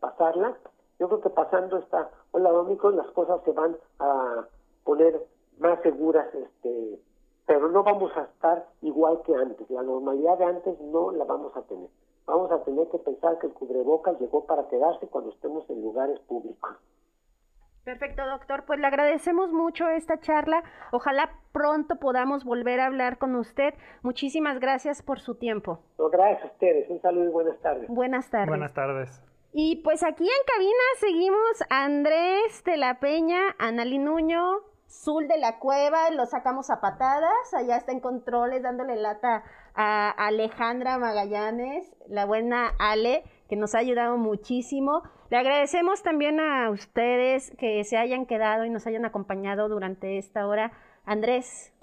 pasarla. 0.00 0.56
Yo 0.98 1.08
creo 1.08 1.20
que 1.20 1.30
pasando 1.30 1.78
esta 1.78 2.10
ola 2.32 2.50
de 2.50 2.96
las 2.96 3.10
cosas 3.12 3.40
se 3.44 3.52
van 3.52 3.76
a 3.98 4.46
poner 4.84 5.26
más 5.58 5.80
seguras, 5.82 6.34
este, 6.34 7.00
pero 7.46 7.68
no 7.68 7.82
vamos 7.82 8.10
a 8.16 8.22
estar 8.22 8.66
igual 8.82 9.20
que 9.22 9.34
antes. 9.34 9.68
La 9.70 9.82
normalidad 9.82 10.38
de 10.38 10.44
antes 10.44 10.80
no 10.80 11.10
la 11.12 11.24
vamos 11.24 11.56
a 11.56 11.62
tener. 11.62 11.88
Vamos 12.26 12.50
a 12.52 12.62
tener 12.64 12.88
que 12.88 12.98
pensar 12.98 13.38
que 13.38 13.48
el 13.48 13.52
cubrebocas 13.52 14.20
llegó 14.20 14.44
para 14.44 14.68
quedarse 14.68 15.06
cuando 15.08 15.30
estemos 15.30 15.68
en 15.68 15.82
lugares 15.82 16.18
públicos. 16.20 16.70
Perfecto, 17.84 18.26
doctor. 18.26 18.64
Pues 18.66 18.78
le 18.78 18.86
agradecemos 18.86 19.52
mucho 19.52 19.88
esta 19.88 20.20
charla. 20.20 20.62
Ojalá 20.92 21.30
pronto 21.52 21.96
podamos 21.96 22.44
volver 22.44 22.80
a 22.80 22.86
hablar 22.86 23.18
con 23.18 23.34
usted. 23.34 23.74
Muchísimas 24.02 24.60
gracias 24.60 25.02
por 25.02 25.20
su 25.20 25.34
tiempo. 25.36 25.80
gracias 26.12 26.44
a 26.44 26.46
ustedes. 26.46 26.90
Un 26.90 27.00
saludo 27.00 27.24
y 27.24 27.32
buenas 27.32 27.58
tardes. 27.60 27.88
Buenas 27.88 28.30
tardes. 28.30 28.48
Buenas 28.48 28.74
tardes. 28.74 29.22
Y 29.52 29.76
pues 29.82 30.04
aquí 30.04 30.24
en 30.24 30.46
cabina 30.46 30.84
seguimos 30.98 31.64
Andrés 31.70 32.62
de 32.64 32.76
la 32.76 33.00
Peña, 33.00 33.40
Analí 33.58 33.98
Nuño, 33.98 34.60
Zul 34.88 35.26
de 35.26 35.38
la 35.38 35.58
Cueva, 35.58 36.10
lo 36.10 36.26
sacamos 36.26 36.70
a 36.70 36.80
patadas, 36.80 37.54
allá 37.54 37.76
está 37.76 37.90
en 37.90 38.00
controles 38.00 38.62
dándole 38.62 38.94
lata 38.94 39.42
a 39.74 40.10
Alejandra 40.10 40.98
Magallanes, 40.98 41.92
la 42.08 42.26
buena 42.26 42.74
Ale, 42.78 43.24
que 43.50 43.56
nos 43.56 43.74
ha 43.74 43.78
ayudado 43.78 44.16
muchísimo. 44.16 45.02
Le 45.28 45.36
agradecemos 45.36 46.04
también 46.04 46.38
a 46.38 46.70
ustedes 46.70 47.52
que 47.58 47.82
se 47.82 47.98
hayan 47.98 48.24
quedado 48.24 48.64
y 48.64 48.70
nos 48.70 48.86
hayan 48.86 49.04
acompañado 49.04 49.68
durante 49.68 50.18
esta 50.18 50.46
hora. 50.46 50.70
Andrés. 51.04 51.74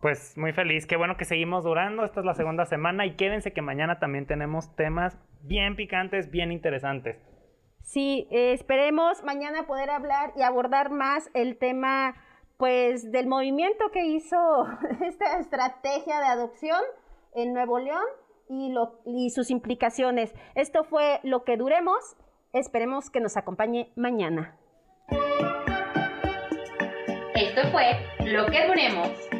Pues 0.00 0.38
muy 0.38 0.52
feliz, 0.52 0.86
qué 0.86 0.96
bueno 0.96 1.16
que 1.16 1.24
seguimos 1.24 1.64
durando, 1.64 2.04
esta 2.04 2.20
es 2.20 2.26
la 2.26 2.34
segunda 2.34 2.64
semana 2.64 3.04
y 3.04 3.16
quédense 3.16 3.52
que 3.52 3.60
mañana 3.60 3.98
también 3.98 4.24
tenemos 4.24 4.74
temas 4.74 5.18
bien 5.42 5.76
picantes, 5.76 6.30
bien 6.30 6.52
interesantes. 6.52 7.18
Sí, 7.82 8.28
eh, 8.30 8.52
esperemos 8.52 9.22
mañana 9.24 9.66
poder 9.66 9.90
hablar 9.90 10.32
y 10.36 10.42
abordar 10.42 10.90
más 10.90 11.28
el 11.34 11.58
tema 11.58 12.14
pues 12.56 13.10
del 13.10 13.26
movimiento 13.26 13.90
que 13.90 14.06
hizo 14.06 14.36
esta 15.04 15.38
estrategia 15.38 16.20
de 16.20 16.26
adopción 16.26 16.80
en 17.34 17.52
Nuevo 17.52 17.78
León 17.78 18.04
y, 18.50 19.30
sus 19.30 19.50
implicaciones. 19.50 20.34
Esto 20.54 20.84
fue 20.84 21.20
lo 21.22 21.44
que 21.44 21.56
duremos. 21.56 22.16
Esperemos 22.52 23.10
que 23.10 23.20
nos 23.20 23.36
acompañe 23.36 23.92
mañana. 23.96 24.56
Esto 27.34 27.62
fue 27.70 27.96
lo 28.26 28.46
que 28.46 28.66
duremos. 28.66 29.39